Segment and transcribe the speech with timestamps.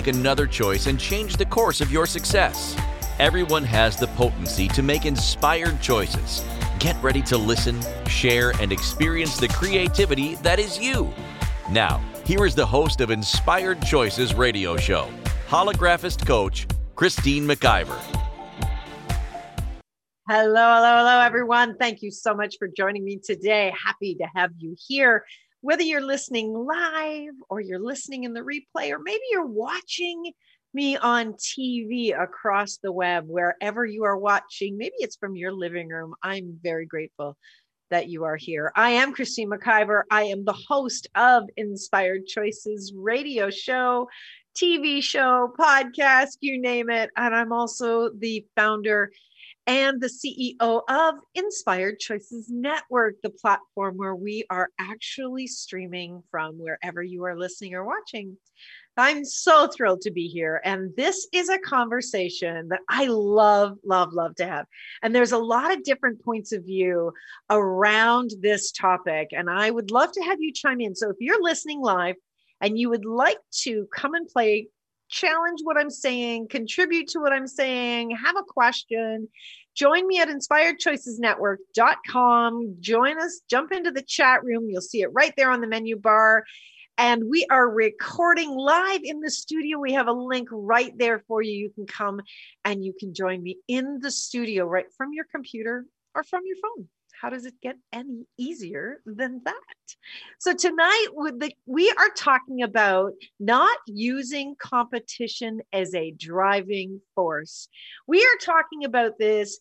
[0.00, 2.74] Make another choice and change the course of your success.
[3.18, 6.42] Everyone has the potency to make inspired choices.
[6.78, 11.12] Get ready to listen, share, and experience the creativity that is you.
[11.70, 15.06] Now, here is the host of Inspired Choices radio show,
[15.48, 18.00] holographist coach Christine McIver.
[20.26, 21.76] Hello, hello, hello, everyone.
[21.76, 23.70] Thank you so much for joining me today.
[23.84, 25.26] Happy to have you here
[25.60, 30.32] whether you're listening live or you're listening in the replay, or maybe you're watching
[30.72, 35.88] me on TV across the web, wherever you are watching, maybe it's from your living
[35.88, 36.14] room.
[36.22, 37.36] I'm very grateful
[37.90, 38.72] that you are here.
[38.76, 40.02] I am Christine McIver.
[40.10, 44.08] I am the host of Inspired Choices radio show,
[44.56, 47.10] TV show, podcast, you name it.
[47.16, 49.10] And I'm also the founder
[49.70, 56.58] and the CEO of Inspired Choices Network, the platform where we are actually streaming from
[56.58, 58.36] wherever you are listening or watching.
[58.96, 60.60] I'm so thrilled to be here.
[60.64, 64.66] And this is a conversation that I love, love, love to have.
[65.04, 67.12] And there's a lot of different points of view
[67.48, 69.28] around this topic.
[69.30, 70.96] And I would love to have you chime in.
[70.96, 72.16] So if you're listening live
[72.60, 74.66] and you would like to come and play
[75.10, 79.28] challenge what I'm saying, contribute to what I'm saying, have a question,
[79.74, 82.76] join me at inspiredchoicesnetwork.com.
[82.80, 84.68] Join us, jump into the chat room.
[84.68, 86.44] You'll see it right there on the menu bar.
[86.98, 89.78] And we are recording live in the studio.
[89.78, 91.52] We have a link right there for you.
[91.52, 92.20] You can come
[92.64, 96.56] and you can join me in the studio right from your computer or from your
[96.56, 96.88] phone
[97.20, 99.54] how does it get any easier than that?
[100.38, 107.68] So tonight the, we are talking about not using competition as a driving force.
[108.06, 109.60] We are talking about this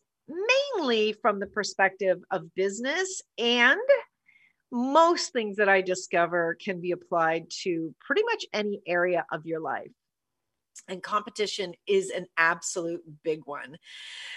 [0.68, 3.80] mainly from the perspective of business and
[4.72, 9.60] most things that I discover can be applied to pretty much any area of your
[9.60, 9.90] life
[10.88, 13.78] and competition is an absolute big one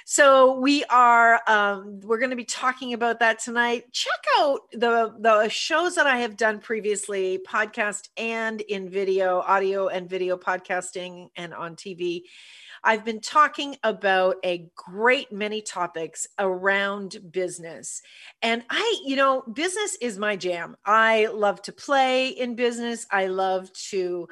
[0.05, 5.15] so we are um, we're going to be talking about that tonight check out the
[5.21, 11.29] the shows that i have done previously podcast and in video audio and video podcasting
[11.37, 12.23] and on tv
[12.85, 18.03] I've been talking about a great many topics around business.
[18.43, 20.77] And I, you know, business is my jam.
[20.85, 23.07] I love to play in business.
[23.11, 24.27] I love to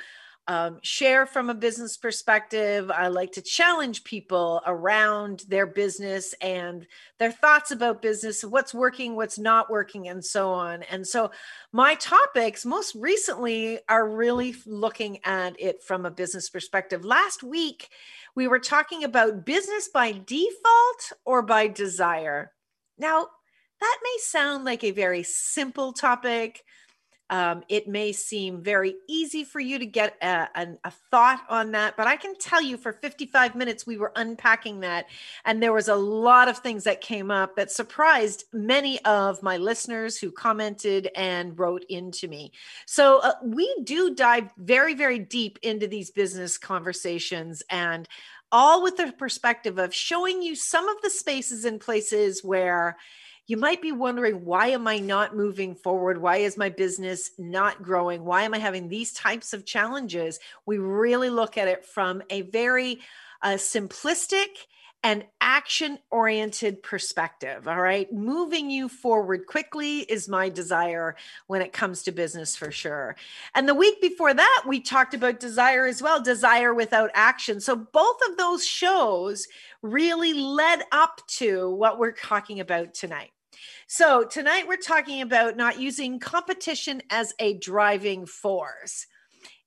[0.50, 2.90] um, share from a business perspective.
[2.90, 6.88] I like to challenge people around their business and
[7.20, 10.82] their thoughts about business, what's working, what's not working, and so on.
[10.90, 11.30] And so,
[11.70, 17.04] my topics most recently are really looking at it from a business perspective.
[17.04, 17.88] Last week,
[18.34, 22.50] we were talking about business by default or by desire.
[22.98, 23.28] Now,
[23.80, 26.64] that may sound like a very simple topic
[27.30, 31.70] um, it may seem very easy for you to get a, a, a, thought on
[31.70, 35.06] that, but I can tell you for 55 minutes, we were unpacking that.
[35.44, 39.58] And there was a lot of things that came up that surprised many of my
[39.58, 42.50] listeners who commented and wrote into me.
[42.86, 48.08] So uh, we do dive very, very deep into these business conversations and
[48.52, 52.96] all with the perspective of showing you some of the spaces and places where
[53.50, 57.82] you might be wondering why am i not moving forward why is my business not
[57.82, 62.22] growing why am i having these types of challenges we really look at it from
[62.30, 63.00] a very
[63.42, 64.46] uh, simplistic
[65.02, 67.66] and action oriented perspective.
[67.66, 68.12] All right.
[68.12, 73.16] Moving you forward quickly is my desire when it comes to business for sure.
[73.54, 77.60] And the week before that, we talked about desire as well desire without action.
[77.60, 79.48] So both of those shows
[79.80, 83.30] really led up to what we're talking about tonight.
[83.86, 89.06] So, tonight we're talking about not using competition as a driving force.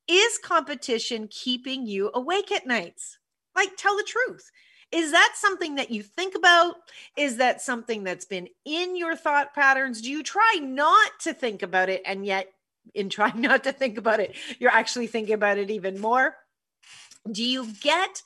[0.07, 3.17] Is competition keeping you awake at nights?
[3.55, 4.51] Like, tell the truth.
[4.91, 6.75] Is that something that you think about?
[7.17, 10.01] Is that something that's been in your thought patterns?
[10.01, 12.47] Do you try not to think about it and yet,
[12.93, 16.35] in trying not to think about it, you're actually thinking about it even more?
[17.31, 18.21] Do you get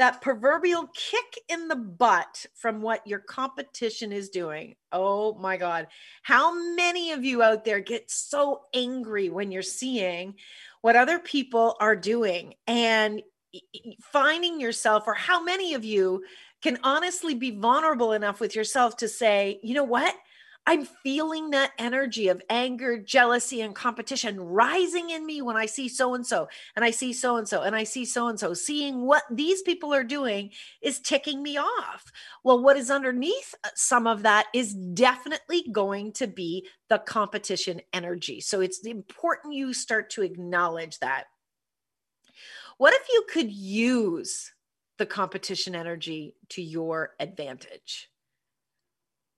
[0.00, 4.74] that proverbial kick in the butt from what your competition is doing.
[4.92, 5.88] Oh my God.
[6.22, 10.36] How many of you out there get so angry when you're seeing
[10.80, 13.20] what other people are doing and
[14.00, 16.24] finding yourself, or how many of you
[16.62, 20.14] can honestly be vulnerable enough with yourself to say, you know what?
[20.66, 25.88] I'm feeling that energy of anger, jealousy, and competition rising in me when I see
[25.88, 28.52] so and so, and I see so and so, and I see so and so.
[28.52, 30.50] Seeing what these people are doing
[30.82, 32.04] is ticking me off.
[32.44, 37.80] Well, what is underneath uh, some of that is definitely going to be the competition
[37.92, 38.40] energy.
[38.40, 41.24] So it's important you start to acknowledge that.
[42.76, 44.52] What if you could use
[44.98, 48.09] the competition energy to your advantage?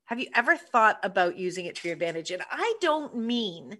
[0.06, 2.30] Have you ever thought about using it to your advantage?
[2.30, 3.78] And I don't mean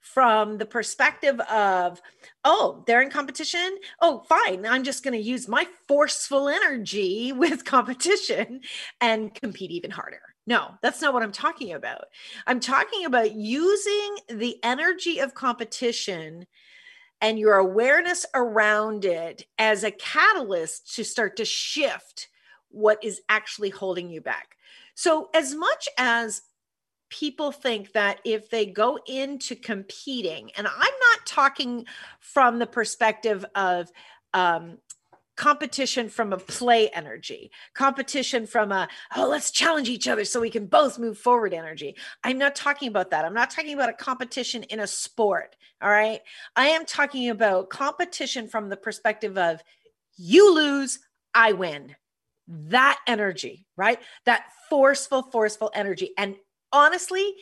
[0.00, 2.02] from the perspective of,
[2.44, 3.78] oh, they're in competition.
[4.00, 4.66] Oh, fine.
[4.66, 8.60] I'm just going to use my forceful energy with competition
[9.00, 10.20] and compete even harder.
[10.46, 12.06] No, that's not what I'm talking about.
[12.46, 16.46] I'm talking about using the energy of competition
[17.20, 22.28] and your awareness around it as a catalyst to start to shift
[22.70, 24.56] what is actually holding you back.
[24.94, 26.42] So, as much as
[27.08, 31.84] people think that if they go into competing, and I'm not talking
[32.20, 33.90] from the perspective of
[34.32, 34.78] um,
[35.36, 40.50] competition from a play energy, competition from a, oh, let's challenge each other so we
[40.50, 41.96] can both move forward energy.
[42.24, 43.24] I'm not talking about that.
[43.24, 45.56] I'm not talking about a competition in a sport.
[45.82, 46.20] All right.
[46.56, 49.62] I am talking about competition from the perspective of
[50.16, 50.98] you lose,
[51.34, 51.96] I win
[52.48, 54.00] that energy, right?
[54.26, 56.12] That forceful, forceful energy.
[56.16, 56.36] And
[56.72, 57.34] honestly,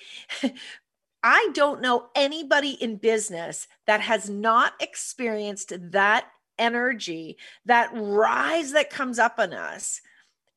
[1.23, 6.27] I don't know anybody in business that has not experienced that
[6.59, 7.37] energy,
[7.67, 10.01] that rise that comes up on us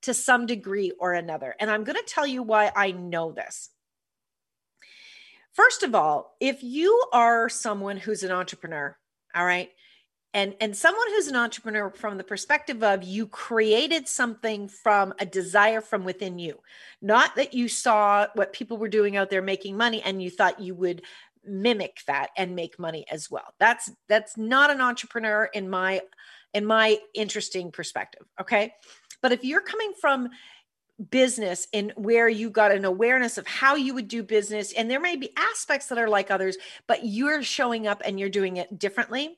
[0.03, 1.55] to some degree or another.
[1.59, 3.69] And I'm going to tell you why I know this.
[5.53, 8.97] First of all, if you are someone who's an entrepreneur,
[9.35, 9.69] all right,
[10.33, 15.25] and and someone who's an entrepreneur from the perspective of you created something from a
[15.25, 16.59] desire from within you.
[17.01, 20.59] Not that you saw what people were doing out there making money and you thought
[20.59, 21.03] you would
[21.45, 23.53] mimic that and make money as well.
[23.59, 26.01] That's that's not an entrepreneur in my
[26.53, 28.73] in my interesting perspective okay?
[29.21, 30.29] But if you're coming from
[31.09, 34.99] business in where you got an awareness of how you would do business and there
[34.99, 36.55] may be aspects that are like others
[36.87, 39.37] but you're showing up and you're doing it differently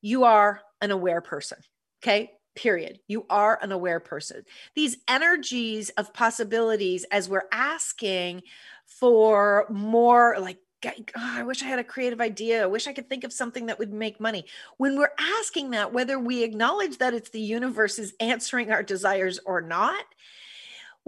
[0.00, 1.58] you are an aware person.
[2.02, 2.32] Okay.
[2.54, 2.98] Period.
[3.06, 4.42] You are an aware person.
[4.74, 8.42] These energies of possibilities, as we're asking
[8.86, 12.62] for more like, oh, I wish I had a creative idea.
[12.62, 14.44] I wish I could think of something that would make money.
[14.76, 19.38] When we're asking that, whether we acknowledge that it's the universe is answering our desires
[19.44, 20.04] or not,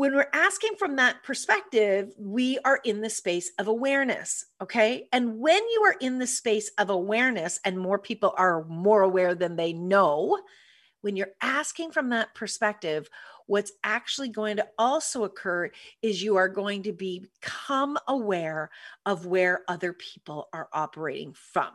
[0.00, 4.47] when we're asking from that perspective, we are in the space of awareness.
[4.62, 5.06] Okay.
[5.12, 9.35] And when you are in the space of awareness, and more people are more aware
[9.35, 10.41] than they know,
[11.02, 13.11] when you're asking from that perspective,
[13.47, 15.70] what's actually going to also occur
[16.00, 18.70] is you are going to become aware
[19.05, 21.73] of where other people are operating from.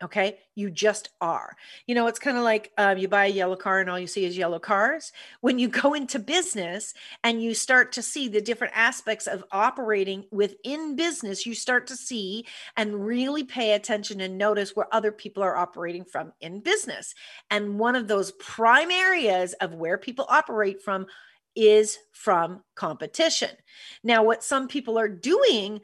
[0.00, 1.56] Okay, you just are.
[1.88, 4.06] You know, it's kind of like um, you buy a yellow car and all you
[4.06, 5.10] see is yellow cars.
[5.40, 10.24] When you go into business and you start to see the different aspects of operating
[10.30, 12.46] within business, you start to see
[12.76, 17.12] and really pay attention and notice where other people are operating from in business.
[17.50, 21.06] And one of those prime areas of where people operate from
[21.56, 23.50] is from competition.
[24.04, 25.80] Now, what some people are doing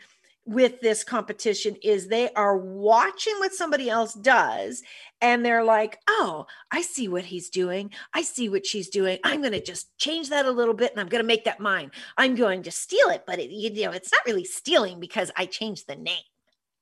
[0.46, 4.82] with this competition is they are watching what somebody else does
[5.20, 7.91] and they're like, oh, I see what he's doing.
[8.12, 9.19] I see what she's doing.
[9.25, 11.61] I'm going to just change that a little bit and I'm going to make that
[11.61, 11.91] mine.
[12.19, 15.46] I'm going to steal it, but it, you know, it's not really stealing because I
[15.46, 16.23] changed the name,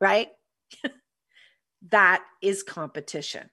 [0.01, 0.29] right?
[1.91, 3.49] that is competition.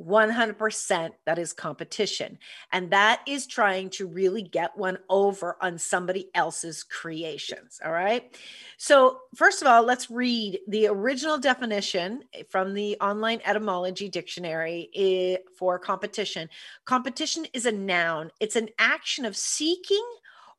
[0.00, 2.38] 100% that is competition.
[2.72, 7.80] And that is trying to really get one over on somebody else's creations.
[7.84, 8.36] All right.
[8.78, 15.36] So, first of all, let's read the original definition from the online etymology dictionary eh,
[15.56, 16.48] for competition.
[16.84, 20.04] Competition is a noun, it's an action of seeking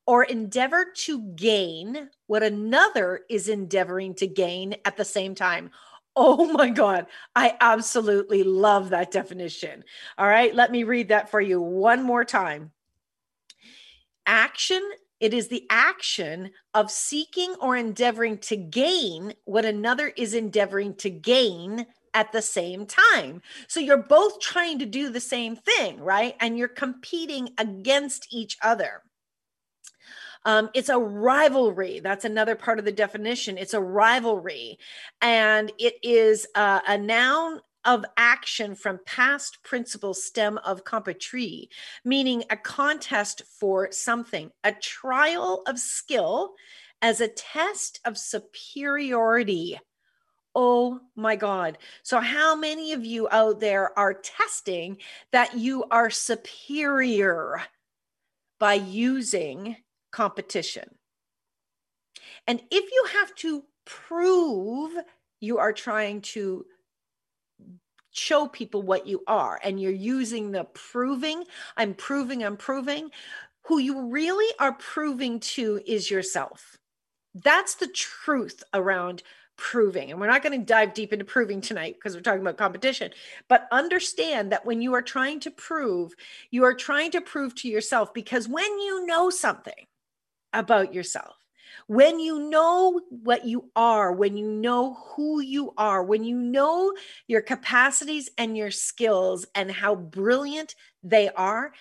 [0.06, 5.72] or endeavor to gain what another is endeavoring to gain at the same time
[6.16, 7.08] Oh my God.
[7.36, 9.84] I absolutely love that definition.
[10.18, 10.54] All right.
[10.54, 12.72] Let me read that for you one more time.
[14.26, 14.82] Action.
[15.20, 21.10] It is the action of seeking or endeavoring to gain what another is endeavoring to
[21.10, 23.42] gain at the same time.
[23.68, 26.36] So you're both trying to do the same thing, right?
[26.42, 29.02] And you're competing against each other.
[30.46, 32.00] Um, it's a rivalry.
[32.00, 33.58] That's another part of the definition.
[33.58, 34.78] It's a rivalry.
[35.22, 41.68] And it is a noun of action from past principle stem of competere,
[42.06, 46.54] meaning a contest for something, a trial of skill
[47.02, 49.80] as a test of superiority.
[50.56, 51.78] Oh my God.
[52.04, 54.98] So, how many of you out there are testing
[55.32, 57.62] that you are superior
[58.60, 59.76] by using
[60.14, 60.88] competition.
[62.48, 64.94] And if you have to prove
[65.42, 66.66] you are trying to
[68.12, 71.44] show people what you are and you're using the proving,
[71.76, 73.10] I'm proving, I'm proving,
[73.64, 76.78] who you really are proving to is yourself.
[77.34, 79.24] That's the truth around
[79.58, 80.12] proving.
[80.12, 83.12] And we're not going to dive deep into proving tonight because we're talking about competition.
[83.48, 86.14] But understand that when you are trying to prove,
[86.52, 89.88] you are trying to prove to yourself because when you know something
[90.54, 91.36] about yourself,
[91.88, 96.94] when you know what you are, when you know who you are, when you know
[97.28, 101.74] your capacities and your skills and how brilliant they are,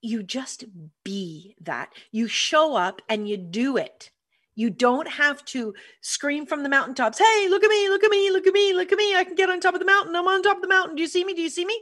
[0.00, 0.64] you just
[1.04, 1.90] be that.
[2.12, 4.10] You show up and you do it.
[4.56, 8.30] You don't have to scream from the mountaintops, hey, look at me, look at me,
[8.30, 9.16] look at me, look at me.
[9.16, 10.14] I can get on top of the mountain.
[10.14, 10.94] I'm on top of the mountain.
[10.94, 11.34] Do you see me?
[11.34, 11.80] Do you see me?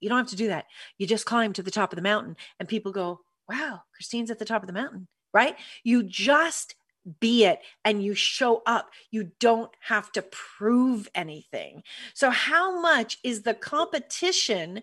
[0.00, 0.66] You don't have to do that.
[0.98, 4.38] You just climb to the top of the mountain and people go, wow, Christine's at
[4.38, 5.56] the top of the mountain, right?
[5.82, 6.76] You just
[7.20, 8.90] be it and you show up.
[9.10, 11.82] You don't have to prove anything.
[12.14, 14.82] So, how much is the competition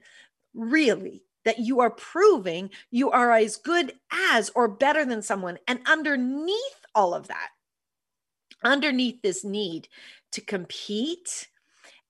[0.53, 5.57] really that you are proving you are as good as or better than someone?
[5.67, 7.49] And underneath all of that,
[8.63, 9.87] underneath this need
[10.33, 11.47] to compete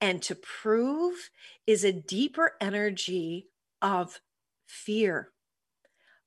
[0.01, 1.29] and to prove
[1.67, 3.47] is a deeper energy
[3.81, 4.19] of
[4.65, 5.29] fear,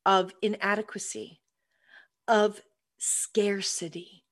[0.06, 1.40] of inadequacy,
[2.28, 2.60] of
[2.98, 4.24] scarcity.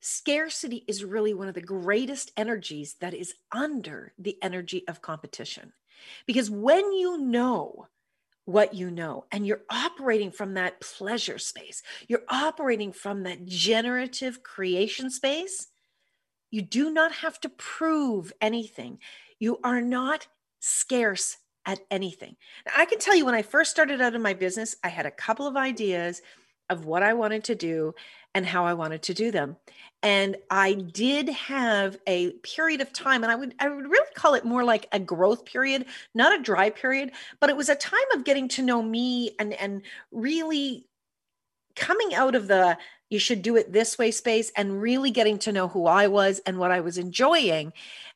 [0.00, 5.72] Scarcity is really one of the greatest energies that is under the energy of competition.
[6.26, 7.88] Because when you know
[8.44, 14.42] what you know and you're operating from that pleasure space, you're operating from that generative
[14.42, 15.68] creation space,
[16.50, 18.98] you do not have to prove anything.
[19.38, 20.28] You are not
[20.60, 22.36] scarce at anything.
[22.66, 25.06] Now, I can tell you when I first started out in my business, I had
[25.06, 26.20] a couple of ideas
[26.70, 27.94] of what I wanted to do
[28.34, 29.56] and how I wanted to do them.
[30.02, 34.34] And I did have a period of time, and I would I would really call
[34.34, 38.00] it more like a growth period, not a dry period, but it was a time
[38.14, 40.86] of getting to know me and and really
[41.76, 42.76] coming out of the
[43.10, 46.40] you should do it this way space and really getting to know who I was
[46.46, 47.72] and what I was enjoying.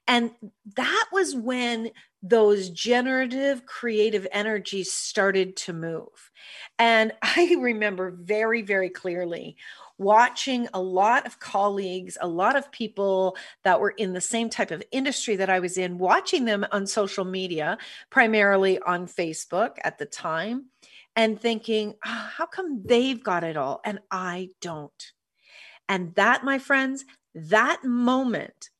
[0.06, 0.30] And
[0.76, 1.90] that was when
[2.22, 6.30] those generative creative energies started to move.
[6.78, 9.56] And I remember very, very clearly
[9.98, 14.70] watching a lot of colleagues, a lot of people that were in the same type
[14.70, 17.76] of industry that I was in, watching them on social media,
[18.08, 20.66] primarily on Facebook at the time,
[21.18, 25.12] and thinking, oh, how come they've got it all and I don't?
[25.88, 28.70] And that, my friends, that moment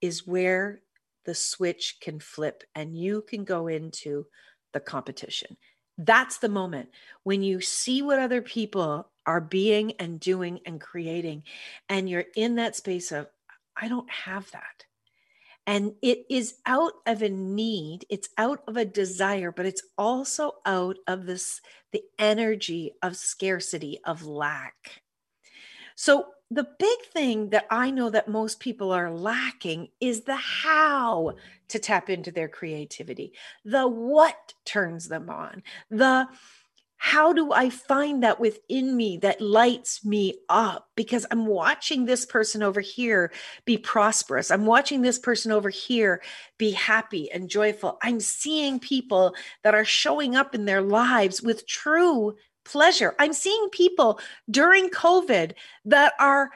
[0.00, 0.82] is where
[1.24, 4.26] the switch can flip and you can go into
[4.72, 5.56] the competition.
[5.98, 6.90] That's the moment
[7.24, 11.42] when you see what other people are being and doing and creating,
[11.88, 13.26] and you're in that space of,
[13.76, 14.84] I don't have that.
[15.70, 20.54] And it is out of a need, it's out of a desire, but it's also
[20.66, 21.60] out of this
[21.92, 25.02] the energy of scarcity, of lack.
[25.94, 31.36] So the big thing that I know that most people are lacking is the how
[31.68, 33.32] to tap into their creativity.
[33.64, 35.62] The what turns them on.
[35.88, 36.26] The
[37.02, 40.90] how do I find that within me that lights me up?
[40.96, 43.32] Because I'm watching this person over here
[43.64, 44.50] be prosperous.
[44.50, 46.20] I'm watching this person over here
[46.58, 47.96] be happy and joyful.
[48.02, 52.34] I'm seeing people that are showing up in their lives with true
[52.66, 53.14] pleasure.
[53.18, 55.52] I'm seeing people during COVID
[55.86, 56.50] that are,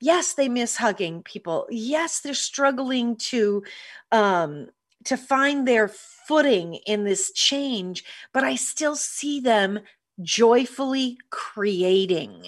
[0.00, 1.68] yes, they miss hugging people.
[1.70, 3.62] Yes, they're struggling to,
[4.10, 4.66] um,
[5.06, 9.80] to find their footing in this change, but I still see them
[10.22, 12.44] joyfully creating.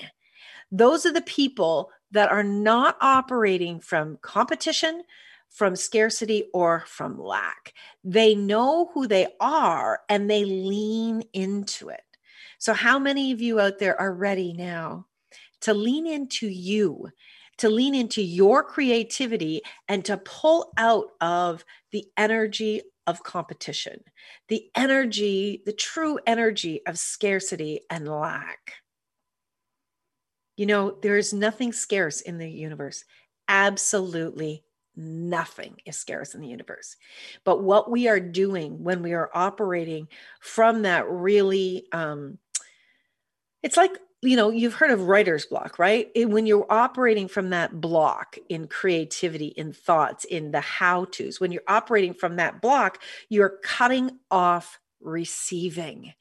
[0.71, 5.03] Those are the people that are not operating from competition,
[5.49, 7.75] from scarcity, or from lack.
[8.05, 12.03] They know who they are and they lean into it.
[12.59, 15.07] So, how many of you out there are ready now
[15.61, 17.09] to lean into you,
[17.59, 24.01] to lean into your creativity, and to pull out of the energy of competition,
[24.49, 28.73] the energy, the true energy of scarcity and lack?
[30.57, 33.05] You know, there is nothing scarce in the universe.
[33.47, 34.65] Absolutely
[34.97, 36.97] nothing is scarce in the universe.
[37.45, 40.09] But what we are doing when we are operating
[40.41, 42.39] from that really um,
[43.63, 46.11] it's like, you know, you've heard of writer's block, right?
[46.17, 51.53] When you're operating from that block in creativity, in thoughts, in the how to's, when
[51.53, 56.15] you're operating from that block, you're cutting off receiving.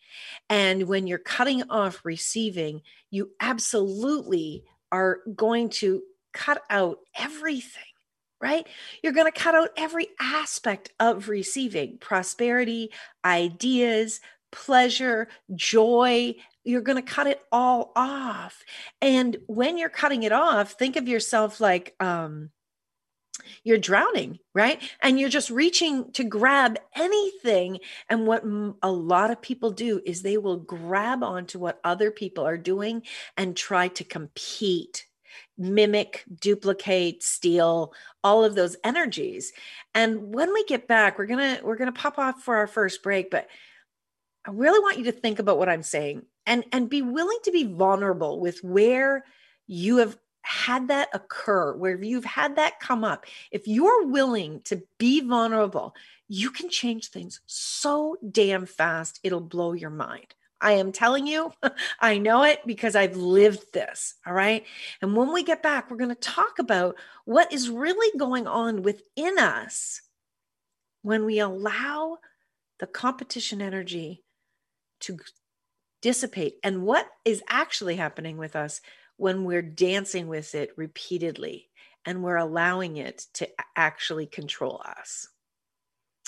[0.49, 7.83] And when you're cutting off receiving, you absolutely are going to cut out everything
[8.39, 8.67] right?
[9.01, 12.91] You're going to cut out every aspect of receiving prosperity,
[13.25, 16.35] ideas, pleasure, joy.
[16.67, 18.63] You're going to cut it all off.
[19.01, 22.49] And when you're cutting it off, think of yourself like, um,
[23.63, 24.81] you're drowning, right?
[25.01, 27.79] And you're just reaching to grab anything.
[28.09, 28.43] And what
[28.83, 33.03] a lot of people do is they will grab onto what other people are doing
[33.37, 35.05] and try to compete
[35.57, 37.93] mimic, duplicate, steal
[38.23, 39.53] all of those energies.
[39.93, 42.67] And when we get back, we're going to we're going to pop off for our
[42.67, 43.47] first break, but
[44.47, 47.51] I really want you to think about what I'm saying and and be willing to
[47.51, 49.25] be vulnerable with where
[49.67, 53.25] you have had that occur, where you've had that come up.
[53.51, 55.93] If you're willing to be vulnerable,
[56.29, 60.33] you can change things so damn fast, it'll blow your mind.
[60.61, 61.51] I am telling you,
[61.99, 64.15] I know it because I've lived this.
[64.25, 64.65] All right.
[65.01, 68.81] And when we get back, we're going to talk about what is really going on
[68.81, 70.01] within us
[71.01, 72.17] when we allow
[72.79, 74.23] the competition energy
[75.01, 75.17] to
[76.01, 78.81] dissipate and what is actually happening with us
[79.17, 81.69] when we're dancing with it repeatedly
[82.05, 85.27] and we're allowing it to actually control us.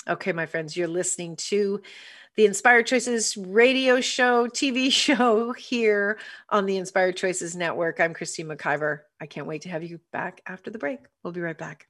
[0.08, 1.80] Okay, my friends, you're listening to
[2.36, 8.00] the Inspired Choices radio show, TV show here on the Inspired Choices Network.
[8.00, 9.00] I'm Christine McIver.
[9.20, 11.00] I can't wait to have you back after the break.
[11.22, 11.89] We'll be right back.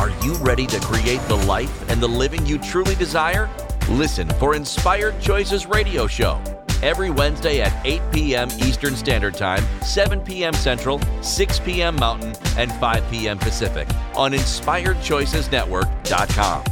[0.00, 3.50] Are you ready to create the life and the living you truly desire?
[3.90, 6.40] Listen for Inspired Choices Radio Show
[6.82, 8.48] every Wednesday at 8 p.m.
[8.60, 10.54] Eastern Standard Time, 7 p.m.
[10.54, 11.96] Central, 6 p.m.
[11.96, 13.36] Mountain, and 5 p.m.
[13.36, 13.86] Pacific
[14.16, 16.64] on InspiredChoicesNetwork.com.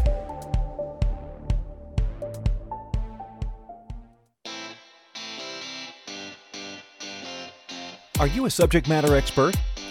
[8.18, 9.54] Are you a subject matter expert?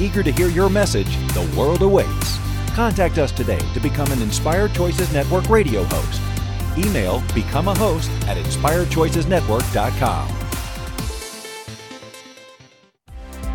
[0.00, 2.38] Eager to hear your message, the world awaits.
[2.74, 6.22] Contact us today to become an Inspired Choices Network radio host.
[6.78, 10.36] Email become a host at inspiredchoicesnetwork.com.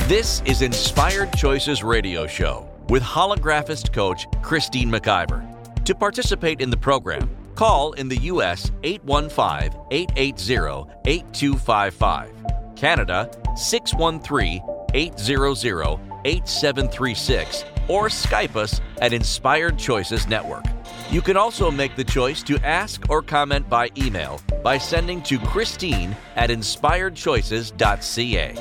[0.08, 5.44] This is Inspired Choices Radio Show with holographist coach Christine McIver.
[5.86, 8.72] To participate in the program, call in the U.S.
[8.84, 12.32] 815 880 8255,
[12.76, 14.62] Canada 613
[14.94, 20.66] 800 8736 or Skype us at Inspired Choices Network.
[21.12, 25.38] You can also make the choice to ask or comment by email by sending to
[25.40, 28.56] Christine at inspiredchoices.ca.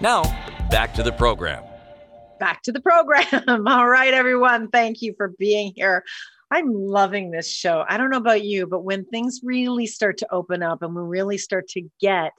[0.00, 0.22] Now,
[0.70, 1.62] back to the program.
[2.38, 3.26] Back to the program.
[3.68, 4.70] All right, everyone.
[4.70, 6.02] Thank you for being here.
[6.50, 7.84] I'm loving this show.
[7.88, 11.02] I don't know about you, but when things really start to open up and we
[11.02, 12.32] really start to get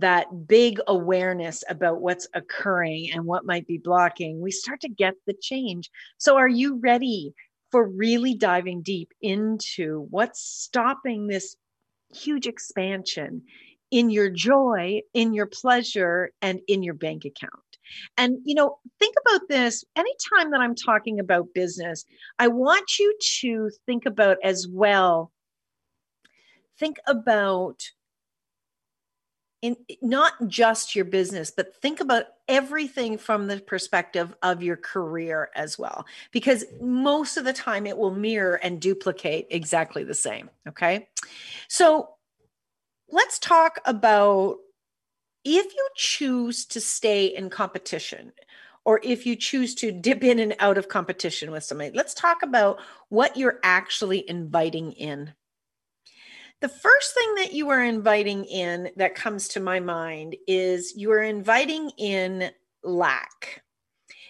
[0.00, 5.14] that big awareness about what's occurring and what might be blocking, we start to get
[5.26, 5.90] the change.
[6.18, 7.34] So, are you ready
[7.70, 11.56] for really diving deep into what's stopping this
[12.14, 13.42] huge expansion
[13.90, 17.52] in your joy, in your pleasure, and in your bank account?
[18.16, 22.04] And, you know, think about this anytime that I'm talking about business,
[22.38, 25.32] I want you to think about as well,
[26.78, 27.82] think about
[29.62, 35.50] in not just your business but think about everything from the perspective of your career
[35.56, 40.48] as well because most of the time it will mirror and duplicate exactly the same
[40.68, 41.08] okay?
[41.68, 42.10] So
[43.10, 44.58] let's talk about
[45.44, 48.32] if you choose to stay in competition
[48.84, 52.42] or if you choose to dip in and out of competition with somebody let's talk
[52.42, 55.32] about what you're actually inviting in
[56.60, 61.12] the first thing that you are inviting in that comes to my mind is you
[61.12, 62.50] are inviting in
[62.82, 63.62] lack.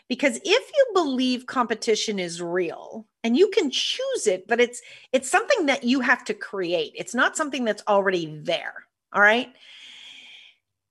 [0.08, 4.80] Because if you believe competition is real, and you can choose it but it's
[5.12, 9.52] it's something that you have to create it's not something that's already there all right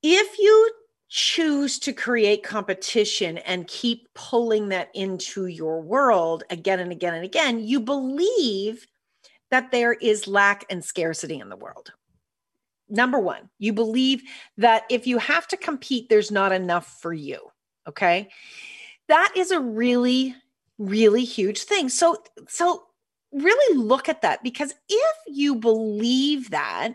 [0.03, 0.71] if you
[1.09, 7.23] choose to create competition and keep pulling that into your world again and again and
[7.23, 8.85] again you believe
[9.51, 11.93] that there is lack and scarcity in the world
[12.89, 14.21] number 1 you believe
[14.57, 17.39] that if you have to compete there's not enough for you
[17.87, 18.29] okay
[19.07, 20.35] that is a really
[20.77, 21.89] really huge thing.
[21.89, 22.83] So so
[23.31, 26.93] really look at that because if you believe that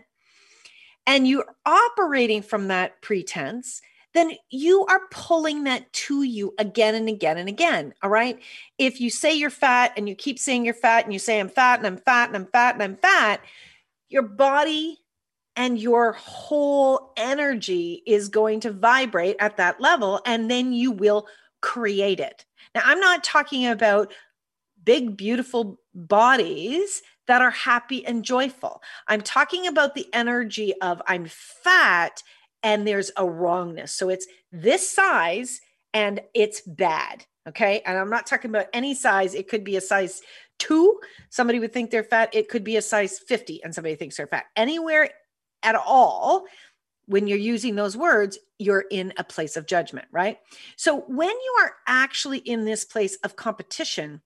[1.05, 3.81] and you're operating from that pretense,
[4.13, 7.93] then you are pulling that to you again and again and again.
[8.01, 8.39] All right.
[8.77, 11.49] If you say you're fat and you keep saying you're fat and you say I'm
[11.49, 13.41] fat and I'm fat and I'm fat and I'm fat,
[14.09, 14.99] your body
[15.55, 20.21] and your whole energy is going to vibrate at that level.
[20.25, 21.27] And then you will
[21.61, 22.45] create it.
[22.75, 24.11] Now, I'm not talking about
[24.83, 28.81] big, beautiful bodies that are happy and joyful.
[29.07, 32.21] I'm talking about the energy of I'm fat
[32.63, 33.93] and there's a wrongness.
[33.93, 35.61] So it's this size
[35.93, 37.25] and it's bad.
[37.47, 37.81] Okay.
[37.85, 39.35] And I'm not talking about any size.
[39.35, 40.21] It could be a size
[40.59, 40.99] two.
[41.29, 42.33] Somebody would think they're fat.
[42.33, 44.45] It could be a size 50 and somebody thinks they're fat.
[44.55, 45.09] Anywhere
[45.61, 46.45] at all,
[47.05, 50.37] when you're using those words, you're in a place of judgment, right?
[50.77, 54.21] So when you are actually in this place of competition,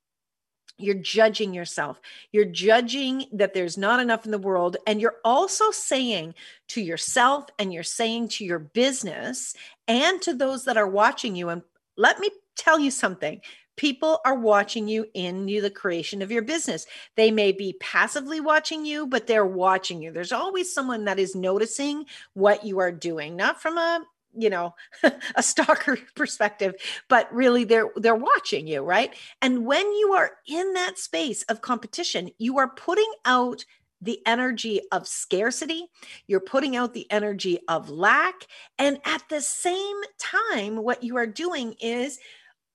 [0.78, 2.00] you're judging yourself.
[2.32, 4.78] You're judging that there's not enough in the world.
[4.86, 6.36] And you're also saying
[6.70, 9.56] to yourself and you're saying to your business
[9.88, 11.50] and to those that are watching you.
[11.50, 11.62] And
[11.96, 13.42] let me tell you something
[13.78, 16.86] people are watching you in the creation of your business.
[17.16, 20.12] They may be passively watching you, but they're watching you.
[20.12, 24.04] There's always someone that is noticing what you are doing, not from a
[24.38, 24.73] you know
[25.36, 26.76] a stalker perspective
[27.10, 31.62] but really they're they're watching you right and when you are in that space of
[31.62, 33.65] competition you are putting out
[34.02, 35.88] the energy of scarcity,
[36.28, 38.45] you're putting out the energy of lack.
[38.78, 42.19] And at the same time, what you are doing is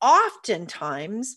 [0.01, 1.37] oftentimes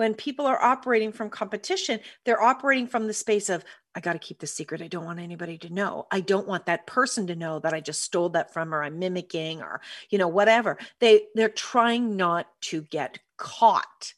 [0.00, 3.62] when people are operating from competition, they're operating from the space of,
[3.94, 4.80] I got to keep the secret.
[4.80, 6.06] I don't want anybody to know.
[6.10, 8.98] I don't want that person to know that I just stole that from or I'm
[8.98, 10.78] mimicking or, you know, whatever.
[11.00, 14.14] They they're trying not to get caught.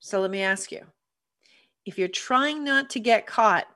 [0.00, 0.84] So let me ask you.
[1.86, 3.68] If you're trying not to get caught,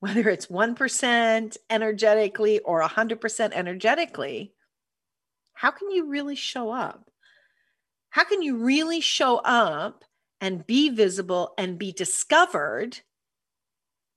[0.00, 4.54] whether it's 1% energetically or 100% energetically,
[5.52, 7.12] how can you really show up?
[8.12, 10.04] how can you really show up
[10.42, 13.00] and be visible and be discovered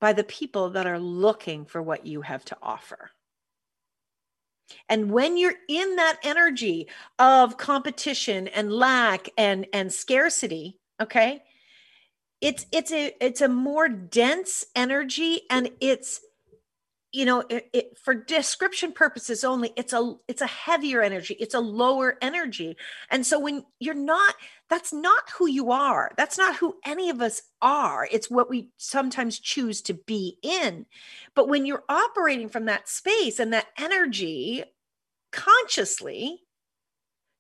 [0.02, 3.12] by the people that are looking for what you have to offer?
[4.90, 11.44] And when you're in that energy of competition and lack and, and scarcity, okay,
[12.42, 16.22] it's it's a it's a more dense energy and it's
[17.16, 21.56] you know it, it, for description purposes only it's a it's a heavier energy it's
[21.56, 22.76] a lower energy.
[23.10, 24.36] And so when you're not
[24.70, 26.12] that's not who you are.
[26.18, 28.08] That's not who any of us are.
[28.12, 30.88] It's what we sometimes choose to be in.
[31.36, 34.64] But when you're operating from that space and that energy
[35.32, 36.42] consciously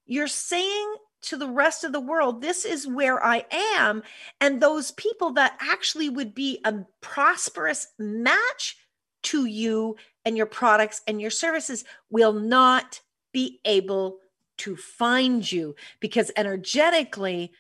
[0.06, 4.04] you're saying to the rest of the world, this is where I am.
[4.40, 8.78] And those people that actually would be a prosperous match
[9.26, 13.02] to you and your products and your services will not
[13.34, 14.18] be able
[14.58, 17.52] to find you because energetically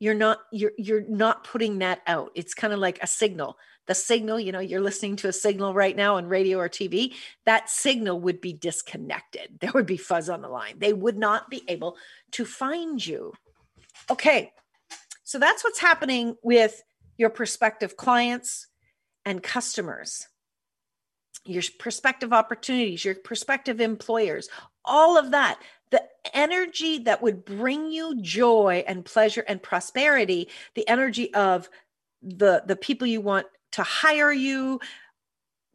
[0.00, 2.30] you're not you're you're not putting that out.
[2.34, 3.58] It's kind of like a signal.
[3.86, 7.14] The signal you know you're listening to a signal right now on radio or tv
[7.46, 9.58] that signal would be disconnected.
[9.60, 10.78] There would be fuzz on the line.
[10.78, 11.96] They would not be able
[12.32, 13.32] to find you.
[14.10, 14.52] Okay
[15.28, 16.82] so that's what's happening with
[17.18, 18.66] your prospective clients
[19.26, 20.26] and customers
[21.44, 24.48] your prospective opportunities, your prospective employers,
[24.84, 25.60] all of that.
[25.90, 26.02] The
[26.34, 31.70] energy that would bring you joy and pleasure and prosperity, the energy of
[32.22, 34.80] the the people you want to hire you,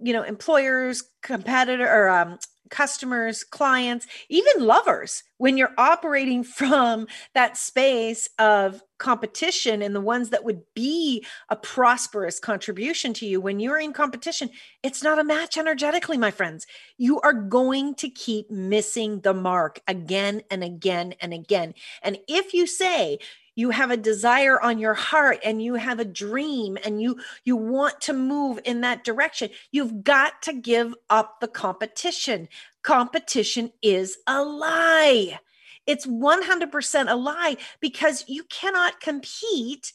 [0.04, 2.38] you know, employers, competitor or um,
[2.74, 10.30] customers, clients, even lovers, when you're operating from that space of competition and the ones
[10.30, 14.50] that would be a prosperous contribution to you, when you're in competition,
[14.82, 16.66] it's not a match energetically, my friends.
[16.98, 21.76] You are going to keep missing the mark again and again and again.
[22.02, 23.20] And if you say,
[23.56, 27.56] you have a desire on your heart and you have a dream and you you
[27.56, 32.48] want to move in that direction you've got to give up the competition
[32.82, 35.39] competition is a lie
[35.86, 39.92] it's 100% a lie because you cannot compete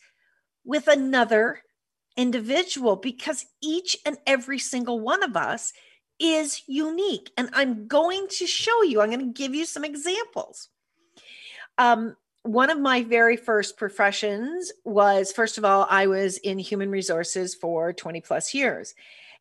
[0.65, 1.63] with another
[2.17, 5.73] individual because each and every single one of us
[6.19, 7.31] is unique.
[7.37, 10.69] And I'm going to show you, I'm going to give you some examples.
[11.79, 16.91] Um, one of my very first professions was first of all, I was in human
[16.91, 18.95] resources for 20 plus years.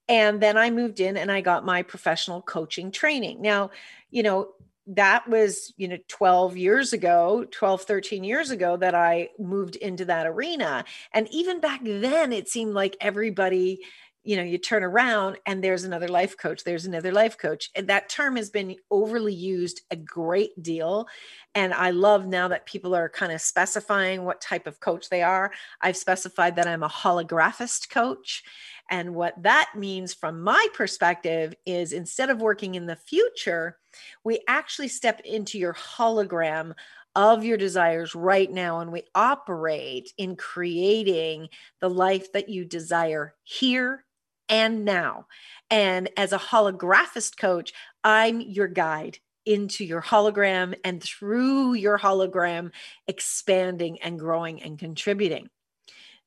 [0.09, 3.41] And then I moved in and I got my professional coaching training.
[3.41, 3.71] Now,
[4.09, 4.49] you know,
[4.87, 10.05] that was, you know, 12 years ago, 12, 13 years ago that I moved into
[10.05, 10.85] that arena.
[11.11, 13.81] And even back then, it seemed like everybody,
[14.27, 17.69] you know, you turn around and there's another life coach, there's another life coach.
[17.75, 21.07] And that term has been overly used a great deal.
[21.55, 25.21] And I love now that people are kind of specifying what type of coach they
[25.21, 25.53] are.
[25.81, 28.43] I've specified that I'm a holographist coach.
[28.91, 33.77] And what that means from my perspective is instead of working in the future,
[34.25, 36.73] we actually step into your hologram
[37.15, 41.47] of your desires right now and we operate in creating
[41.79, 44.03] the life that you desire here
[44.49, 45.27] and now.
[45.69, 52.71] And as a holographist coach, I'm your guide into your hologram and through your hologram,
[53.07, 55.49] expanding and growing and contributing.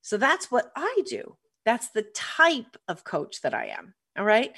[0.01, 1.37] So that's what I do.
[1.63, 3.93] That's the type of coach that I am.
[4.17, 4.53] All right.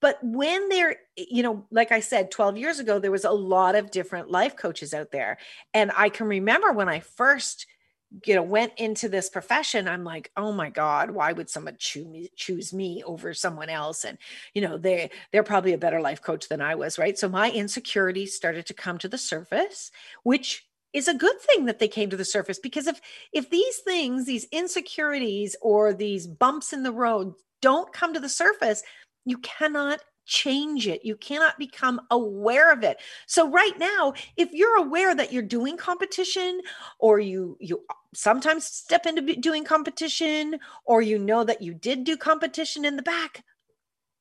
[0.00, 3.74] But when there, you know, like I said, 12 years ago, there was a lot
[3.74, 5.38] of different life coaches out there.
[5.72, 7.66] And I can remember when I first,
[8.24, 12.06] you know, went into this profession, I'm like, oh my God, why would someone choose
[12.06, 14.04] me, choose me over someone else?
[14.04, 14.18] And,
[14.54, 16.98] you know, they, they're probably a better life coach than I was.
[16.98, 17.18] Right.
[17.18, 19.90] So my insecurities started to come to the surface,
[20.22, 23.00] which is a good thing that they came to the surface because if
[23.32, 28.28] if these things these insecurities or these bumps in the road don't come to the
[28.28, 28.84] surface
[29.24, 34.78] you cannot change it you cannot become aware of it so right now if you're
[34.78, 36.60] aware that you're doing competition
[36.98, 37.82] or you you
[38.14, 43.02] sometimes step into doing competition or you know that you did do competition in the
[43.02, 43.44] back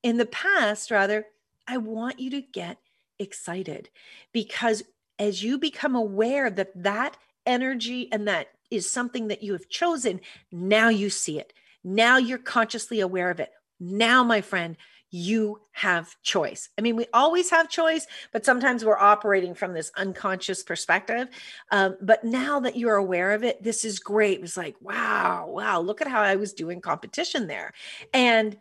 [0.02, 1.26] in the past rather
[1.68, 2.78] i want you to get
[3.20, 3.90] excited
[4.32, 4.84] because
[5.20, 10.20] as you become aware that that energy and that is something that you have chosen,
[10.52, 11.54] now you see it.
[11.84, 13.52] Now you're consciously aware of it.
[13.80, 14.78] Now, my friend,
[15.14, 16.70] you have choice.
[16.76, 21.28] I mean, we always have choice, but sometimes we're operating from this unconscious perspective.
[21.72, 24.42] Um, but now that you're aware of it, this is great.
[24.42, 27.74] It's like, wow, wow, look at how I was doing competition there.
[28.12, 28.58] And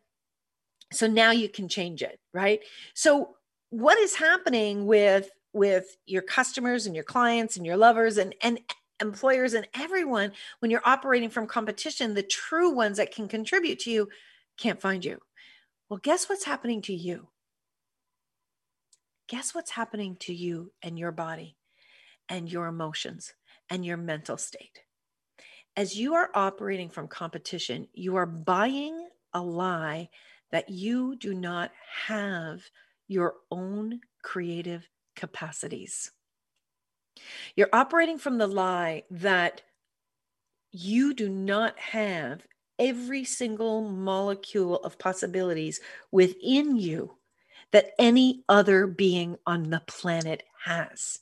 [0.93, 2.61] so now you can change it, right?
[2.93, 3.31] So,
[3.71, 8.59] what is happening with with your customers and your clients and your lovers and and
[9.01, 13.91] employers and everyone when you're operating from competition the true ones that can contribute to
[13.91, 14.09] you
[14.59, 15.19] can't find you
[15.93, 17.29] well guess what's happening to you
[19.29, 21.55] guess what's happening to you and your body
[22.31, 23.35] and your emotions
[23.69, 24.81] and your mental state
[25.77, 30.09] as you are operating from competition you are buying a lie
[30.51, 31.71] that you do not
[32.07, 32.63] have
[33.09, 36.11] your own creative capacities.
[37.57, 39.61] You're operating from the lie that
[40.71, 42.47] you do not have
[42.79, 45.81] every single molecule of possibilities
[46.11, 47.17] within you
[47.73, 51.21] that any other being on the planet has.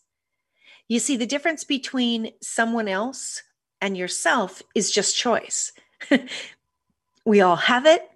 [0.89, 3.43] You see, the difference between someone else
[3.81, 5.73] and yourself is just choice.
[7.25, 8.09] we all have it.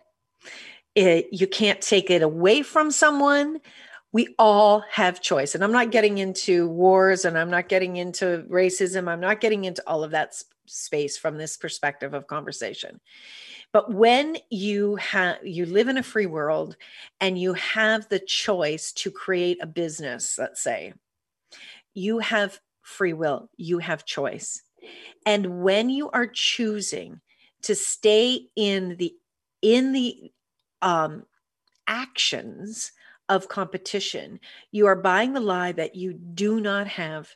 [0.94, 1.28] it.
[1.30, 3.60] You can't take it away from someone
[4.14, 5.56] we all have choice.
[5.56, 9.08] And I'm not getting into wars and I'm not getting into racism.
[9.08, 13.00] I'm not getting into all of that space from this perspective of conversation.
[13.72, 16.76] But when you have you live in a free world
[17.20, 20.94] and you have the choice to create a business, let's say,
[21.94, 24.62] you have free will, you have choice.
[25.26, 27.20] And when you are choosing
[27.62, 29.14] to stay in the
[29.62, 30.30] in the
[30.82, 31.24] um,
[31.86, 32.92] actions
[33.28, 34.38] of competition,
[34.70, 37.34] you are buying the lie that you do not have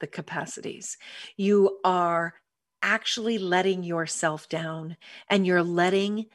[0.00, 0.98] the capacities.
[1.36, 2.34] You are
[2.82, 4.96] actually letting yourself down
[5.28, 6.26] and you're letting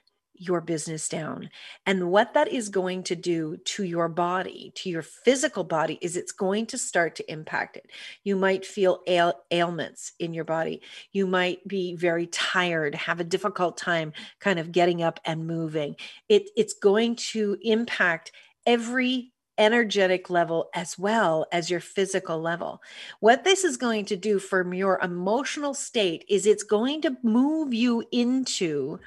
[0.41, 1.51] your business down.
[1.85, 6.17] And what that is going to do to your body, to your physical body, is
[6.17, 7.91] it's going to start to impact it.
[8.23, 10.81] You might feel ail- ailments in your body.
[11.11, 15.95] You might be very tired, have a difficult time kind of getting up and moving.
[16.27, 18.31] It, it's going to impact
[18.65, 22.81] every energetic level as well as your physical level.
[23.19, 27.73] What this is going to do from your emotional state is it's going to move
[27.73, 28.99] you into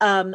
[0.00, 0.34] um,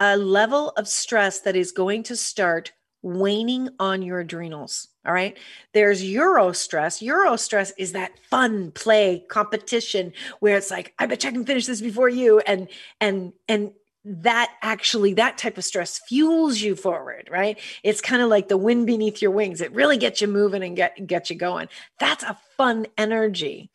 [0.00, 4.88] a level of stress that is going to start waning on your adrenals.
[5.06, 5.36] All right.
[5.74, 7.02] There's eustress.
[7.02, 11.66] Euro stress is that fun play competition where it's like, I bet I can finish
[11.66, 12.40] this before you.
[12.40, 12.68] And
[13.00, 13.72] and and
[14.04, 17.58] that actually that type of stress fuels you forward right?
[17.82, 19.60] It's kind of like the wind beneath your wings.
[19.60, 21.68] It really gets you moving and get get you going.
[21.98, 23.70] That's a fun energy.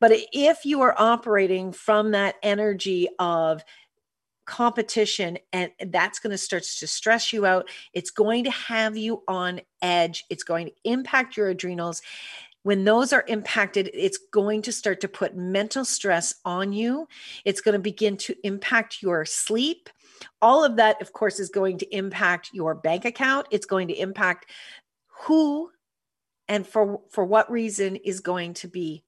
[0.00, 3.62] But if you are operating from that energy of
[4.46, 9.20] competition and that's going to start to stress you out it's going to have you
[9.26, 10.24] on edge.
[10.30, 12.00] It's going to impact your adrenals
[12.66, 17.06] when those are impacted, it's going to start to put mental stress on you.
[17.44, 19.88] It's going to begin to impact your sleep.
[20.42, 23.46] All of that, of course, is going to impact your bank account.
[23.52, 24.50] It's going to impact
[25.06, 25.70] who
[26.48, 29.04] and for, for what reason is going to be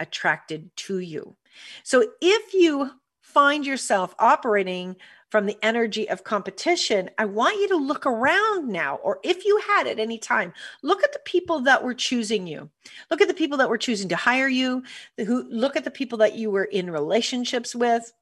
[0.00, 1.36] attracted to you.
[1.84, 2.90] So if you
[3.20, 4.96] find yourself operating
[5.30, 9.60] from the energy of competition, I want you to look around now, or if you
[9.68, 12.70] had at any time, look at the people that were choosing you.
[13.10, 14.84] Look at the people that were choosing to hire you,
[15.16, 18.12] who look at the people that you were in relationships with.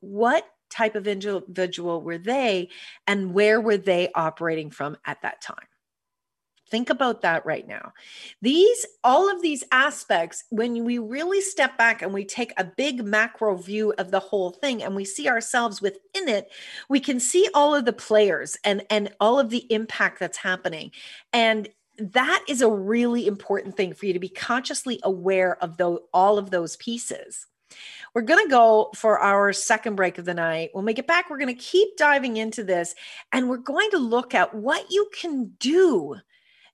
[0.00, 2.68] What type of individual were they,
[3.06, 5.66] and where were they operating from at that time?
[6.68, 7.92] Think about that right now.
[8.42, 13.04] These, all of these aspects, when we really step back and we take a big
[13.04, 16.50] macro view of the whole thing and we see ourselves within it,
[16.88, 20.90] we can see all of the players and, and all of the impact that's happening.
[21.32, 25.80] And that is a really important thing for you to be consciously aware of
[26.12, 27.46] all of those pieces.
[28.14, 30.70] We're going to go for our second break of the night.
[30.72, 32.94] When we get back, we're going to keep diving into this
[33.30, 36.16] and we're going to look at what you can do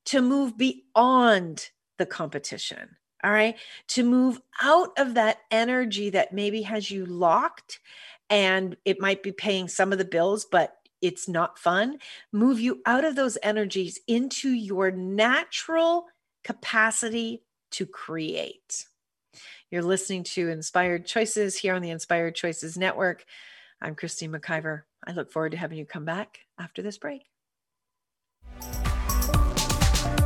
[0.06, 2.96] to move beyond the competition.
[3.24, 3.56] All right.
[3.88, 7.80] To move out of that energy that maybe has you locked
[8.28, 11.98] and it might be paying some of the bills, but it's not fun.
[12.32, 16.06] Move you out of those energies into your natural
[16.42, 18.86] capacity to create.
[19.70, 23.24] You're listening to Inspired Choices here on the Inspired Choices Network.
[23.80, 24.82] I'm Christine McIver.
[25.06, 27.31] I look forward to having you come back after this break.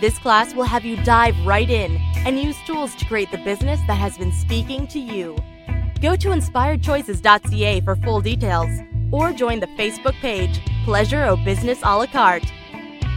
[0.00, 3.80] This class will have you dive right in and use tools to create the business
[3.88, 5.36] that has been speaking to you.
[6.00, 8.70] Go to inspiredchoices.ca for full details
[9.10, 12.52] or join the Facebook page Pleasure O Business a la carte.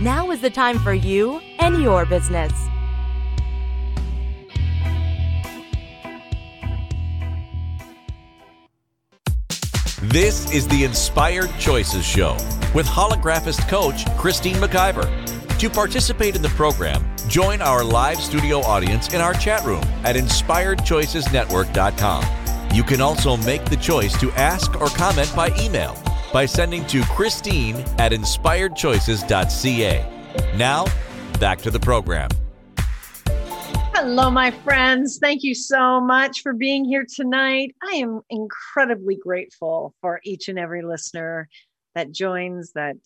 [0.02, 2.52] Now is the time for you and your business.
[10.02, 12.34] This is the Inspired Choices Show
[12.74, 15.41] with holographist coach Christine McIver.
[15.62, 20.16] To participate in the program, join our live studio audience in our chat room at
[20.16, 22.26] inspiredchoicesnetwork.com.
[22.74, 25.96] You can also make the choice to ask or comment by email
[26.34, 30.58] by sending to Christine at inspiredchoices.ca.
[30.58, 30.88] Now,
[31.40, 32.32] back to the program.
[33.94, 35.20] Hello, my friends.
[35.20, 37.76] Thank you so much for being here tonight.
[37.84, 41.48] I am incredibly grateful for each and every listener
[41.96, 42.98] that joins, that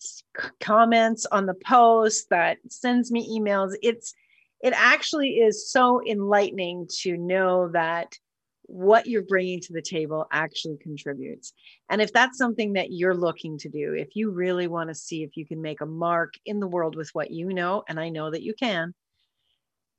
[0.60, 3.74] comments on the post, that sends me emails.
[3.82, 4.14] It's
[4.62, 8.18] it actually is so enlightening to know that
[8.62, 11.52] what you're bringing to the table actually contributes.
[11.88, 15.22] And if that's something that you're looking to do, if you really want to see
[15.22, 18.08] if you can make a mark in the world with what you know, and I
[18.08, 18.92] know that you can,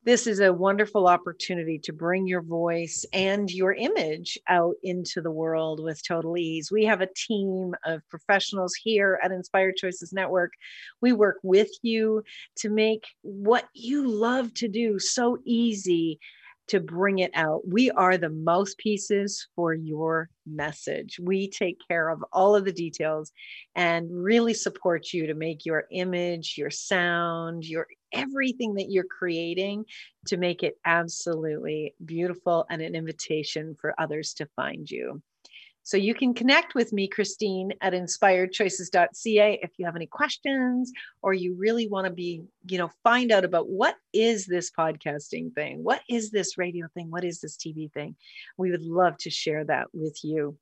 [0.04, 5.32] this is a wonderful opportunity to bring your voice and your image out into the
[5.32, 6.72] world with total ease.
[6.72, 10.54] We have a team of professionals here at Inspired Choices Network.
[11.02, 12.24] We work with you
[12.60, 16.20] to make what you love to do so easy
[16.68, 17.68] to bring it out.
[17.68, 21.20] We are the mouthpieces for your message.
[21.22, 23.32] We take care of all of the details
[23.76, 29.86] and really support you to make your image, your sound, your everything that you're creating
[30.26, 35.22] to make it absolutely beautiful and an invitation for others to find you.
[35.88, 40.92] So you can connect with me, Christine, at inspiredchoices.ca if you have any questions
[41.22, 45.56] or you really want to be, you know, find out about what is this podcasting
[45.56, 45.82] thing?
[45.82, 47.10] What is this radio thing?
[47.10, 48.18] What is this TV thing?
[48.58, 50.58] We would love to share that with you.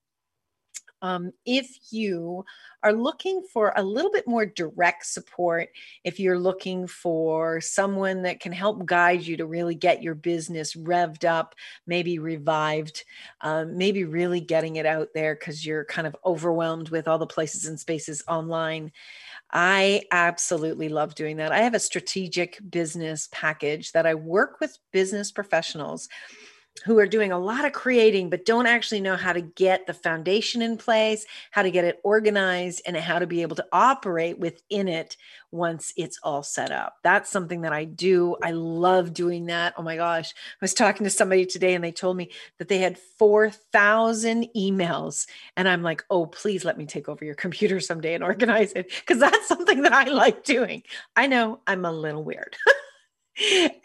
[1.05, 2.45] Um, if you
[2.81, 5.69] are looking for a little bit more direct support,
[6.03, 10.73] if you're looking for someone that can help guide you to really get your business
[10.73, 11.53] revved up,
[11.85, 13.03] maybe revived,
[13.41, 17.27] um, maybe really getting it out there because you're kind of overwhelmed with all the
[17.27, 18.91] places and spaces online.
[19.51, 21.51] I absolutely love doing that.
[21.51, 26.09] I have a strategic business package that I work with business professionals
[26.83, 29.93] who are doing a lot of creating but don't actually know how to get the
[29.93, 34.37] foundation in place, how to get it organized, and how to be able to operate
[34.37, 35.15] within it
[35.51, 36.97] once it's all set up.
[37.03, 38.35] That's something that I do.
[38.43, 39.73] I love doing that.
[39.77, 40.31] Oh my gosh.
[40.31, 45.27] I was talking to somebody today and they told me that they had 4,000 emails.
[45.55, 48.91] And I'm like, oh, please let me take over your computer someday and organize it
[48.99, 50.83] because that's something that I like doing.
[51.15, 52.57] I know I'm a little weird.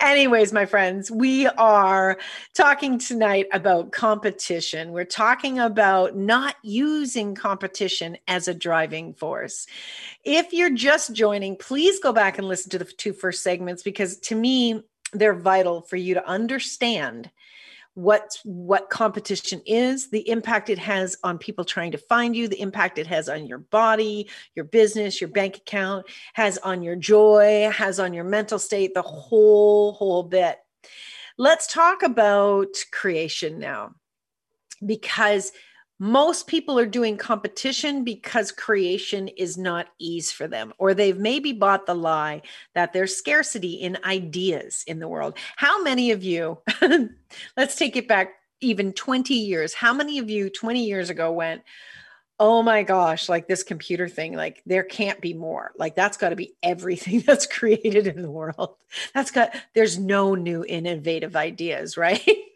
[0.01, 2.19] Anyways, my friends, we are
[2.55, 4.93] talking tonight about competition.
[4.93, 9.67] We're talking about not using competition as a driving force.
[10.25, 14.19] If you're just joining, please go back and listen to the two first segments because
[14.19, 17.31] to me, they're vital for you to understand
[17.95, 22.61] what what competition is the impact it has on people trying to find you the
[22.61, 27.68] impact it has on your body your business your bank account has on your joy
[27.72, 30.59] has on your mental state the whole whole bit.
[31.38, 33.95] Let's talk about creation now
[34.84, 35.53] because
[36.01, 41.53] most people are doing competition because creation is not ease for them, or they've maybe
[41.53, 42.41] bought the lie
[42.75, 45.37] that there's scarcity in ideas in the world.
[45.57, 46.59] How many of you,
[47.57, 48.33] let's take it back
[48.63, 51.63] even 20 years, how many of you 20 years ago went,
[52.39, 55.73] oh my gosh, like this computer thing, like there can't be more.
[55.77, 58.77] Like that's got to be everything that's created in the world.
[59.13, 62.27] That's got, there's no new innovative ideas, right?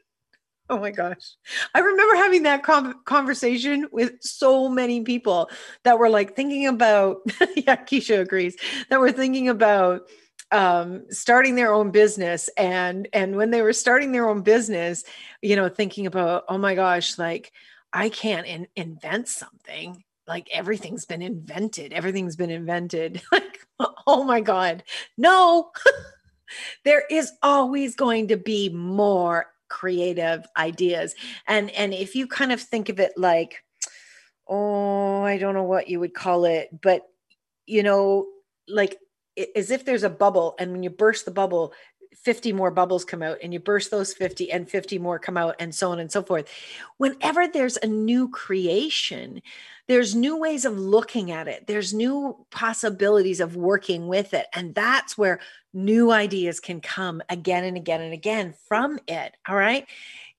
[0.71, 1.37] Oh my gosh.
[1.75, 5.51] I remember having that com- conversation with so many people
[5.83, 7.19] that were like thinking about,
[7.57, 8.57] yeah, Keisha agrees,
[8.89, 10.09] that were thinking about
[10.51, 12.49] um, starting their own business.
[12.57, 15.05] And, and when they were starting their own business,
[15.43, 17.53] you know, thinking about, oh my gosh, like
[17.93, 20.03] I can't in- invent something.
[20.27, 21.93] Like everything's been invented.
[21.93, 23.21] Everything's been invented.
[23.33, 23.59] like,
[24.07, 24.83] oh my God.
[25.19, 25.73] No.
[26.85, 31.17] there is always going to be more creative ideas.
[31.49, 33.65] And and if you kind of think of it like
[34.47, 37.03] oh i don't know what you would call it but
[37.67, 38.27] you know
[38.69, 38.99] like
[39.57, 41.73] as if there's a bubble and when you burst the bubble
[42.17, 45.57] 50 more bubbles come out and you burst those 50 and 50 more come out
[45.59, 46.49] and so on and so forth.
[46.99, 49.43] Whenever there's a new creation
[49.87, 51.67] there's new ways of looking at it.
[51.67, 54.47] There's new possibilities of working with it.
[54.55, 55.41] And that's where
[55.75, 59.37] new ideas can come again and again and again from it.
[59.47, 59.87] All right?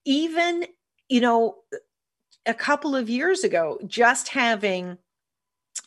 [0.03, 0.65] Even
[1.09, 1.57] you know
[2.45, 4.97] a couple of years ago just having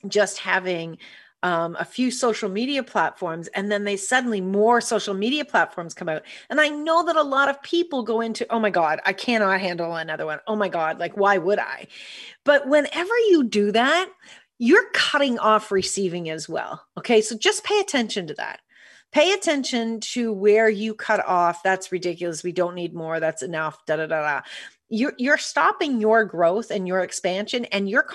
[0.06, 0.98] just having
[1.42, 6.08] um, a few social media platforms and then they suddenly more social media platforms come
[6.08, 6.22] out.
[6.50, 9.60] And i know that a lot of people go into oh my god i cannot
[9.60, 10.40] handle another one.
[10.46, 11.86] Oh my god like why would i?
[12.44, 14.10] But whenever you do that
[14.58, 17.20] you're cutting off receiving as well okay?
[17.20, 18.60] So just pay attention to that.
[19.10, 21.62] Pay attention to where you cut off.
[21.62, 22.42] That's ridiculous.
[22.42, 23.20] We don't need more.
[23.20, 23.78] That's enough.
[23.86, 24.42] Da da da da
[24.88, 28.06] you're, you're stopping your growth and your expansion and your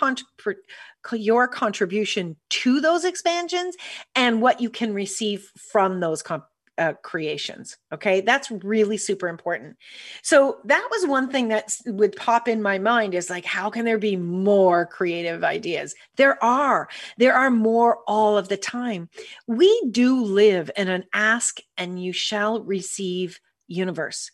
[1.13, 3.75] your contribution to those expansions
[4.15, 6.45] and what you can receive from those comp-
[6.77, 7.77] uh, creations.
[7.91, 9.77] Okay, that's really super important.
[10.23, 13.85] So that was one thing that would pop in my mind is like, how can
[13.85, 15.93] there be more creative ideas?
[16.15, 19.09] There are, there are more all of the time.
[19.47, 24.31] We do live in an ask and you shall receive universe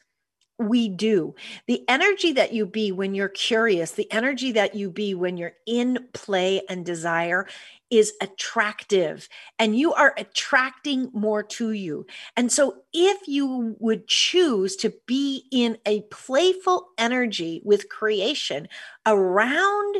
[0.60, 1.34] we do.
[1.68, 5.55] The energy that you be when you're curious, the energy that you be when you're
[5.66, 7.47] in play and desire
[7.89, 12.05] is attractive and you are attracting more to you.
[12.36, 18.68] And so, if you would choose to be in a playful energy with creation
[19.05, 19.95] around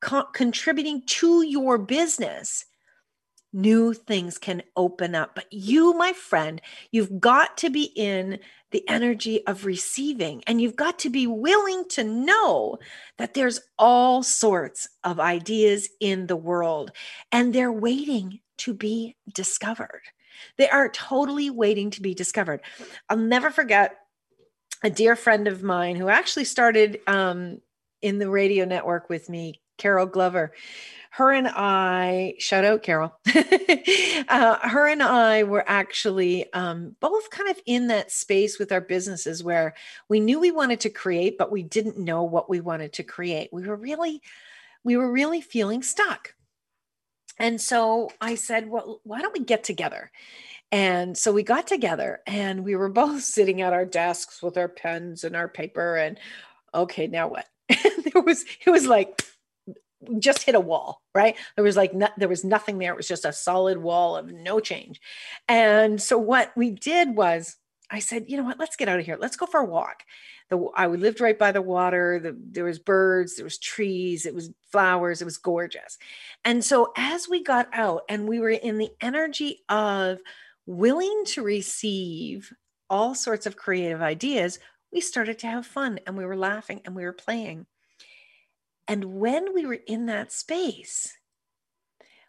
[0.00, 2.64] co- contributing to your business,
[3.52, 5.34] new things can open up.
[5.34, 8.38] But you, my friend, you've got to be in
[8.70, 12.78] the energy of receiving and you've got to be willing to know
[13.16, 16.92] that there's all sorts of ideas in the world
[17.32, 20.02] and they're waiting to be discovered.
[20.56, 22.60] They are totally waiting to be discovered.
[23.08, 23.96] I'll never forget
[24.82, 27.60] a dear friend of mine who actually started um,
[28.02, 30.52] in the radio network with me, Carol Glover
[31.18, 33.12] her and I, shout out Carol,
[34.28, 38.80] uh, her and I were actually um, both kind of in that space with our
[38.80, 39.74] businesses where
[40.08, 43.48] we knew we wanted to create, but we didn't know what we wanted to create.
[43.52, 44.22] We were really,
[44.84, 46.34] we were really feeling stuck.
[47.38, 50.10] And so I said, well, why don't we get together?
[50.70, 54.68] And so we got together and we were both sitting at our desks with our
[54.68, 56.18] pens and our paper and
[56.74, 57.46] okay, now what?
[58.12, 59.22] there was, it was like,
[60.18, 61.36] just hit a wall right?
[61.56, 62.92] There was like no, there was nothing there.
[62.92, 65.00] It was just a solid wall of no change.
[65.48, 67.56] And so what we did was
[67.90, 68.58] i said you know what?
[68.58, 69.18] Let's get out of here.
[69.20, 70.04] Let's go for a walk.
[70.48, 72.20] The i lived right by the water.
[72.20, 75.98] The, there was birds there was trees it was flowers it was gorgeous.
[76.44, 80.20] And so as we got out and we were in the energy of
[80.66, 82.52] willing to receive
[82.88, 84.60] all sorts of creative ideas
[84.92, 87.66] we started to have fun and we were laughing and we were playing
[88.88, 91.14] and when we were in that space,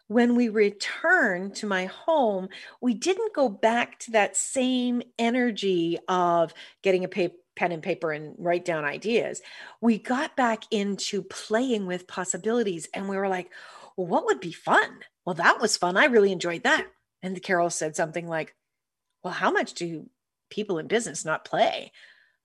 [0.08, 2.48] when we returned to my home,
[2.80, 6.52] we didn't go back to that same energy of
[6.82, 9.40] getting a paper, pen and paper and write down ideas.
[9.80, 13.50] We got back into playing with possibilities and we were like,
[13.96, 15.00] well, what would be fun?
[15.24, 15.96] Well, that was fun.
[15.96, 16.86] I really enjoyed that.
[17.22, 18.54] And Carol said something like,
[19.22, 20.08] well, how much do
[20.48, 21.92] people in business not play?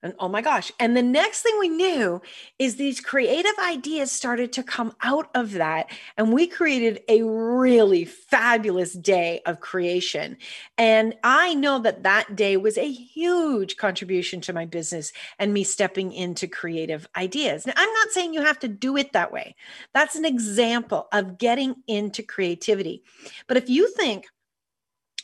[0.02, 0.70] And oh my gosh.
[0.78, 2.20] And the next thing we knew
[2.58, 5.90] is these creative ideas started to come out of that.
[6.16, 10.36] And we created a really fabulous day of creation.
[10.76, 15.64] And I know that that day was a huge contribution to my business and me
[15.64, 17.66] stepping into creative ideas.
[17.66, 19.56] Now, I'm not saying you have to do it that way.
[19.94, 23.02] That's an example of getting into creativity.
[23.48, 24.26] But if you think,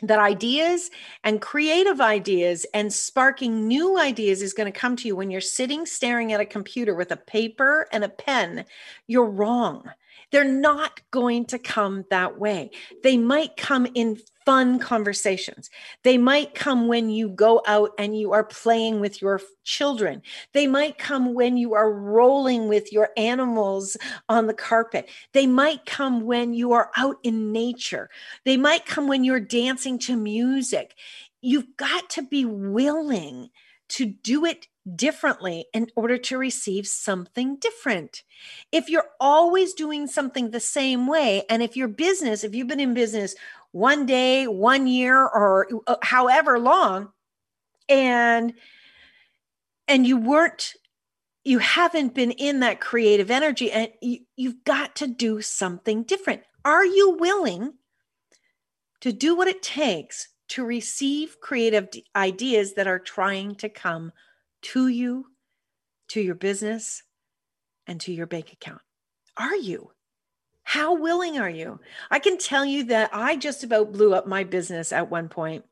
[0.02, 0.90] that ideas
[1.24, 5.40] and creative ideas and sparking new ideas is going to come to you when you're
[5.40, 8.64] sitting staring at a computer with a paper and a pen,
[9.06, 9.88] you're wrong.
[10.30, 12.70] They're not going to come that way.
[13.02, 15.70] They might come in fun conversations.
[16.02, 20.22] They might come when you go out and you are playing with your children.
[20.52, 23.96] They might come when you are rolling with your animals
[24.28, 25.08] on the carpet.
[25.32, 28.10] They might come when you are out in nature.
[28.44, 30.94] They might come when you're dancing to music.
[31.40, 33.50] You've got to be willing
[33.90, 38.22] to do it differently in order to receive something different.
[38.72, 42.80] If you're always doing something the same way, and if your business, if you've been
[42.80, 43.34] in business
[43.70, 47.10] one day, one year, or uh, however long,
[47.88, 48.54] and
[49.88, 50.74] and you weren't
[51.44, 56.42] you haven't been in that creative energy and you, you've got to do something different
[56.64, 57.74] are you willing
[59.00, 64.12] to do what it takes to receive creative ideas that are trying to come
[64.62, 65.26] to you,
[66.08, 67.02] to your business,
[67.86, 68.80] and to your bank account?
[69.36, 69.90] Are you?
[70.64, 71.80] How willing are you?
[72.10, 75.64] I can tell you that I just about blew up my business at one point.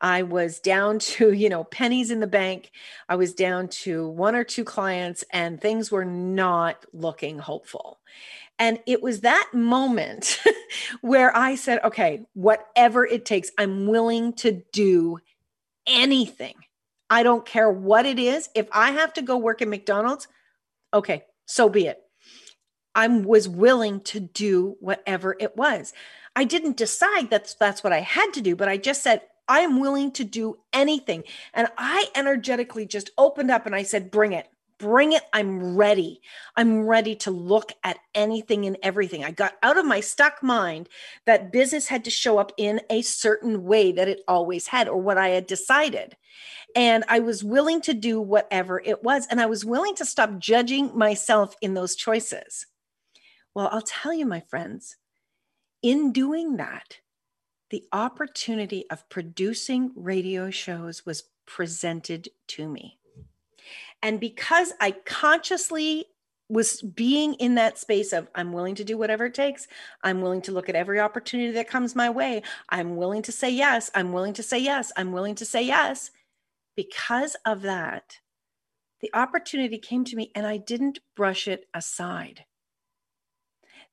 [0.00, 2.72] I was down to, you know, pennies in the bank.
[3.08, 8.00] I was down to one or two clients, and things were not looking hopeful.
[8.58, 10.42] And it was that moment
[11.00, 15.18] where I said, okay, whatever it takes, I'm willing to do
[15.86, 16.54] anything.
[17.12, 18.48] I don't care what it is.
[18.54, 20.28] If I have to go work at McDonald's,
[20.94, 22.00] okay, so be it.
[22.94, 25.92] I was willing to do whatever it was.
[26.34, 29.60] I didn't decide that's that's what I had to do, but I just said I
[29.60, 31.24] am willing to do anything.
[31.52, 34.48] And I energetically just opened up and I said, "Bring it
[34.82, 35.22] bring it.
[35.32, 36.20] I'm ready.
[36.56, 39.22] I'm ready to look at anything and everything.
[39.22, 40.88] I got out of my stuck mind
[41.24, 45.00] that business had to show up in a certain way that it always had or
[45.00, 46.16] what I had decided.
[46.74, 49.28] And I was willing to do whatever it was.
[49.30, 52.66] And I was willing to stop judging myself in those choices.
[53.54, 54.96] Well, I'll tell you, my friends,
[55.80, 56.98] in doing that,
[57.70, 62.98] the opportunity of producing radio shows was presented to me.
[64.02, 66.06] And because I consciously
[66.52, 69.66] was being in that space of I'm willing to do whatever it takes.
[70.02, 72.42] I'm willing to look at every opportunity that comes my way.
[72.68, 73.90] I'm willing to say yes.
[73.94, 74.92] I'm willing to say yes.
[74.94, 76.10] I'm willing to say yes.
[76.76, 78.18] Because of that,
[79.00, 82.44] the opportunity came to me and I didn't brush it aside.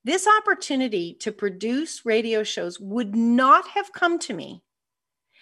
[0.04, 4.64] This opportunity to produce radio shows would not have come to me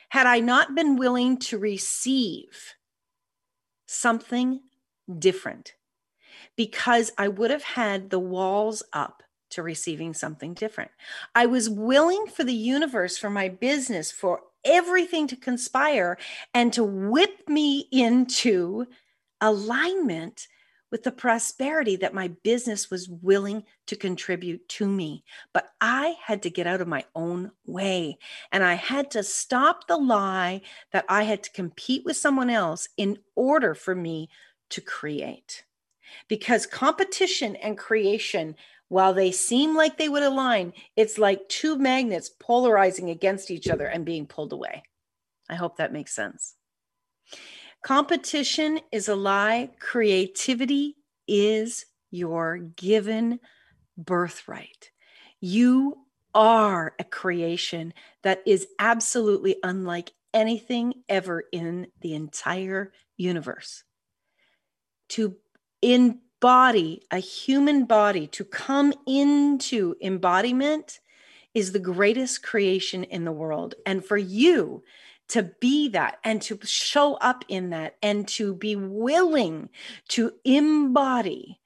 [0.09, 2.75] had I not been willing to receive
[3.87, 4.61] something
[5.17, 5.73] different,
[6.55, 10.91] because I would have had the walls up to receiving something different.
[11.33, 16.17] I was willing for the universe, for my business, for everything to conspire
[16.53, 18.85] and to whip me into
[19.39, 20.47] alignment
[20.91, 25.23] with the prosperity that my business was willing to contribute to me.
[25.53, 28.17] But I had to get out of my own way.
[28.51, 30.61] And I had to stop the lie
[30.91, 34.29] that I had to compete with someone else in order for me
[34.69, 35.63] to create.
[36.27, 38.55] Because competition and creation,
[38.87, 43.87] while they seem like they would align, it's like two magnets polarizing against each other
[43.87, 44.83] and being pulled away.
[45.49, 46.55] I hope that makes sense.
[47.87, 49.69] Competition is a lie.
[49.79, 53.39] Creativity is your given
[53.97, 54.91] birthright.
[55.39, 55.99] You
[56.35, 63.85] are a creation that is absolutely unlike anything ever in the entire universe.
[65.11, 65.37] To
[65.81, 70.99] embody a human body, to come into embodiment,
[71.53, 73.75] is the greatest creation in the world.
[73.85, 74.83] And for you
[75.29, 79.69] to be that and to show up in that and to be willing
[80.09, 81.59] to embody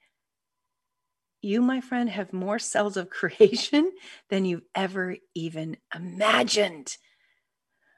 [1.42, 3.90] you, my friend, have more cells of creation
[4.30, 6.96] than you've ever even imagined.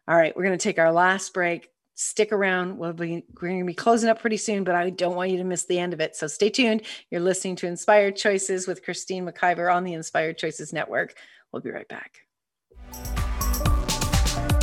[0.09, 1.69] All right, we're going to take our last break.
[1.95, 2.77] Stick around.
[2.77, 5.39] We'll be, we're going to be closing up pretty soon, but I don't want you
[5.39, 6.17] to miss the end of it.
[6.17, 6.83] So stay tuned.
[7.09, 11.15] You're listening to Inspired Choices with Christine McIver on the Inspired Choices Network.
[11.53, 13.24] We'll be right back.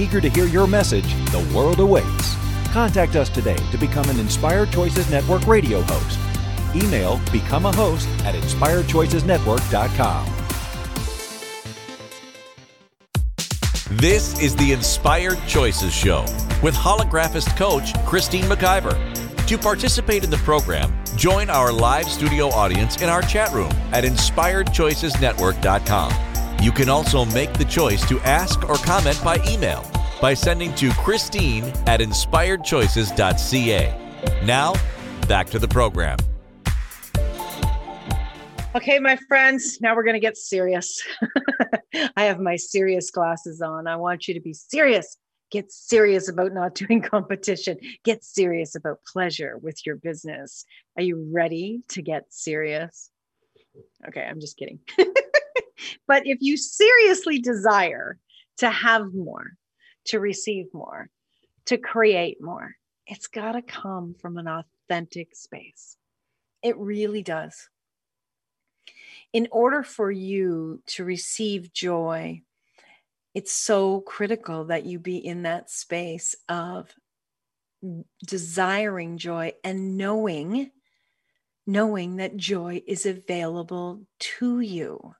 [0.00, 2.34] Eager to hear your message, the world awaits.
[2.72, 6.18] Contact us today to become an Inspired Choices Network radio host.
[6.74, 10.26] Email become a host at inspiredchoicesnetwork.com.
[13.98, 16.22] This is the Inspired Choices Show
[16.62, 18.96] with holographist coach Christine McIver.
[19.46, 24.04] To participate in the program, join our live studio audience in our chat room at
[24.04, 26.14] inspiredchoicesnetwork.com.
[26.62, 29.89] You can also make the choice to ask or comment by email
[30.20, 34.44] by sending to Christine at inspiredchoices.ca.
[34.44, 34.74] Now,
[35.26, 36.18] back to the program.
[38.74, 41.02] Okay, my friends, now we're going to get serious.
[42.16, 43.88] I have my serious glasses on.
[43.88, 45.16] I want you to be serious.
[45.50, 47.78] Get serious about not doing competition.
[48.04, 50.64] Get serious about pleasure with your business.
[50.96, 53.10] Are you ready to get serious?
[54.06, 54.78] Okay, I'm just kidding.
[56.06, 58.18] but if you seriously desire
[58.58, 59.56] to have more,
[60.06, 61.08] to receive more,
[61.66, 62.76] to create more,
[63.06, 65.96] it's got to come from an authentic space.
[66.62, 67.68] It really does.
[69.32, 72.42] In order for you to receive joy,
[73.34, 76.92] it's so critical that you be in that space of
[78.26, 80.70] desiring joy and knowing
[81.66, 85.14] knowing that joy is available to you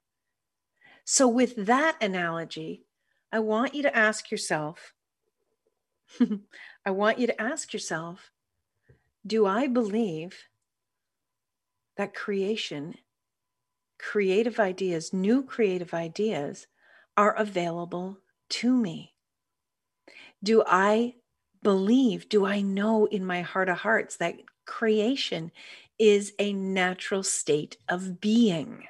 [1.05, 2.85] so with that analogy
[3.33, 4.95] i want you to ask yourself
[6.87, 8.31] i want you to ask yourself
[9.26, 10.45] do i believe
[11.97, 12.95] that creation
[13.99, 16.66] creative ideas new creative ideas
[17.16, 18.18] are available
[18.49, 19.14] to me
[20.43, 21.14] do i
[21.62, 25.53] believe, do I know in my heart of hearts that creation
[25.99, 28.85] is a natural state of being?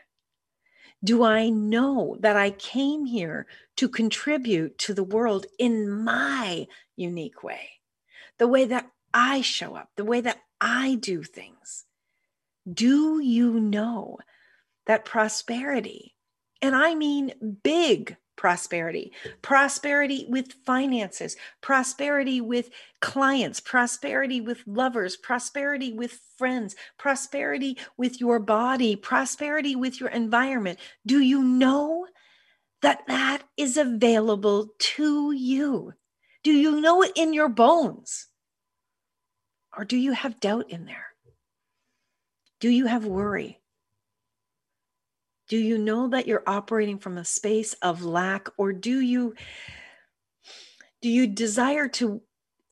[1.03, 3.47] Do I know that I came here
[3.81, 6.67] to contribute to the world in my
[6.97, 7.71] unique way?
[8.39, 11.87] The way that I show up, the way that I do things.
[12.71, 14.19] Do you know
[14.87, 16.15] that prosperity,
[16.61, 17.33] and I mean
[17.65, 22.69] big prosperity, prosperity with finances, prosperity with
[23.01, 30.79] clients, prosperity with lovers, prosperity with friends, prosperity with your body, prosperity with your environment.
[31.07, 32.07] Do you know
[32.83, 35.95] that that is available to you?
[36.43, 38.29] Do you know it in your bones?
[39.77, 41.07] Or do you have doubt in there?
[42.61, 43.61] Do you have worry?
[45.49, 49.35] Do you know that you're operating from a space of lack or do you
[51.03, 52.23] do you desire to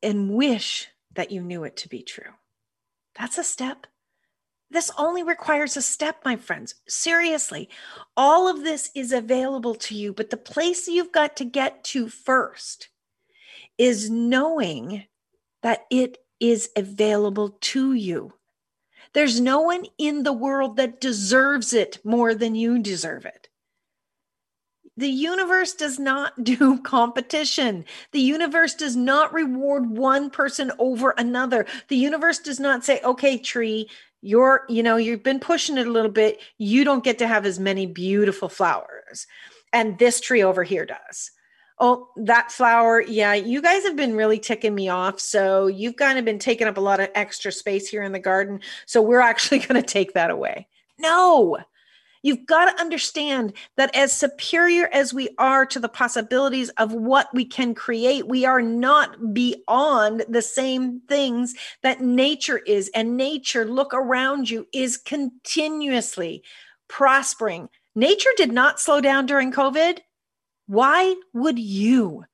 [0.03, 2.33] and wish that you knew it to be true?
[3.19, 3.87] That's a step.
[4.71, 6.75] This only requires a step, my friends.
[6.87, 7.71] Seriously,
[8.17, 12.09] all of this is available to you, but the place you've got to get to
[12.09, 12.89] first
[13.79, 15.05] is knowing
[15.63, 18.35] that it is available to you.
[19.15, 23.49] There's no one in the world that deserves it more than you deserve it.
[24.99, 27.85] The universe does not do competition.
[28.13, 31.67] The universe does not reward one person over another.
[31.87, 33.89] The universe does not say, okay, tree,
[34.21, 36.41] you're, you know, you've been pushing it a little bit.
[36.59, 39.27] You don't get to have as many beautiful flowers.
[39.73, 41.31] And this tree over here does
[41.81, 45.21] oh, that flower, yeah, you guys have been really ticking me off.
[45.21, 48.19] So you've kind of been taking up a lot of extra space here in the
[48.19, 48.61] garden.
[48.87, 50.67] So we're actually going to take that away.
[50.99, 51.59] No,
[52.23, 57.29] You've got to understand that as superior as we are to the possibilities of what
[57.33, 62.91] we can create, we are not beyond the same things that nature is.
[62.95, 66.43] And nature, look around you, is continuously
[66.89, 67.69] prospering.
[67.95, 69.99] Nature did not slow down during COVID.
[70.67, 72.25] Why would you?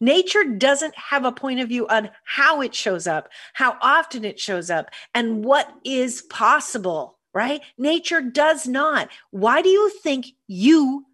[0.00, 4.40] Nature doesn't have a point of view on how it shows up, how often it
[4.40, 7.60] shows up, and what is possible, right?
[7.78, 9.08] Nature does not.
[9.30, 11.06] Why do you think you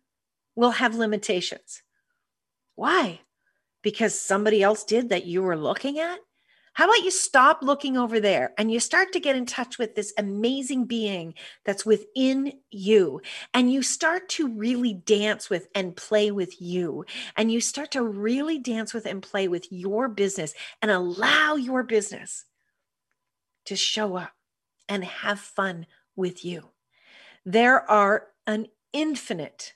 [0.56, 1.82] will have limitations?
[2.74, 3.20] Why?
[3.82, 6.18] Because somebody else did that you were looking at?
[6.78, 9.96] How about you stop looking over there and you start to get in touch with
[9.96, 13.20] this amazing being that's within you
[13.52, 17.04] and you start to really dance with and play with you
[17.36, 21.82] and you start to really dance with and play with your business and allow your
[21.82, 22.44] business
[23.64, 24.30] to show up
[24.88, 25.84] and have fun
[26.18, 26.70] with you.
[27.46, 29.72] There are an infinite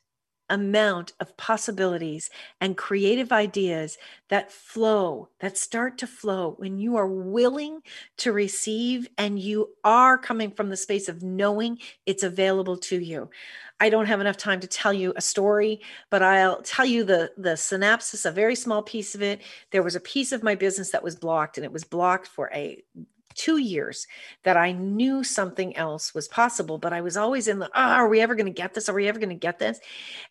[0.51, 2.29] amount of possibilities
[2.61, 3.97] and creative ideas
[4.29, 7.81] that flow, that start to flow when you are willing
[8.19, 13.31] to receive and you are coming from the space of knowing it's available to you.
[13.81, 15.81] I don't have enough time to tell you a story,
[16.11, 19.41] but I'll tell you the the synopsis, a very small piece of it.
[19.71, 22.51] There was a piece of my business that was blocked and it was blocked for
[22.53, 22.83] a
[23.35, 24.07] two years
[24.45, 28.09] that I knew something else was possible, but I was always in the, oh, are
[28.09, 28.89] we ever going to get this?
[28.89, 29.81] Are we ever going to get this?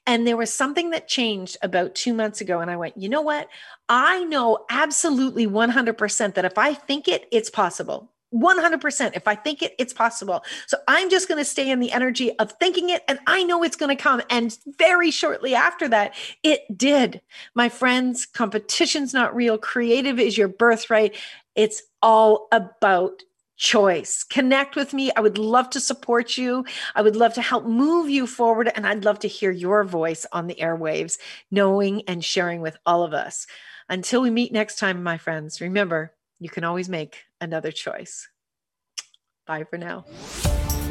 [0.06, 2.60] And there was something that changed about two months ago.
[2.60, 3.48] And I went, you know what?
[3.90, 8.12] I know absolutely 100% that if I think it, it's possible.
[8.34, 9.12] 100%.
[9.16, 10.44] If I think it, it's possible.
[10.68, 13.64] So I'm just going to stay in the energy of thinking it, and I know
[13.64, 14.22] it's going to come.
[14.30, 17.22] And very shortly after that, it did.
[17.56, 19.58] My friends, competition's not real.
[19.58, 21.16] Creative is your birthright.
[21.56, 23.24] It's all about
[23.58, 24.24] choice.
[24.24, 25.12] Connect with me.
[25.16, 26.66] I would love to support you.
[26.96, 28.72] I would love to help move you forward.
[28.74, 31.20] And I'd love to hear your voice on the airwaves,
[31.52, 33.46] knowing and sharing with all of us.
[33.88, 38.28] Until we meet next time, my friends, remember, you can always make another choice.
[39.46, 40.06] Bye for now.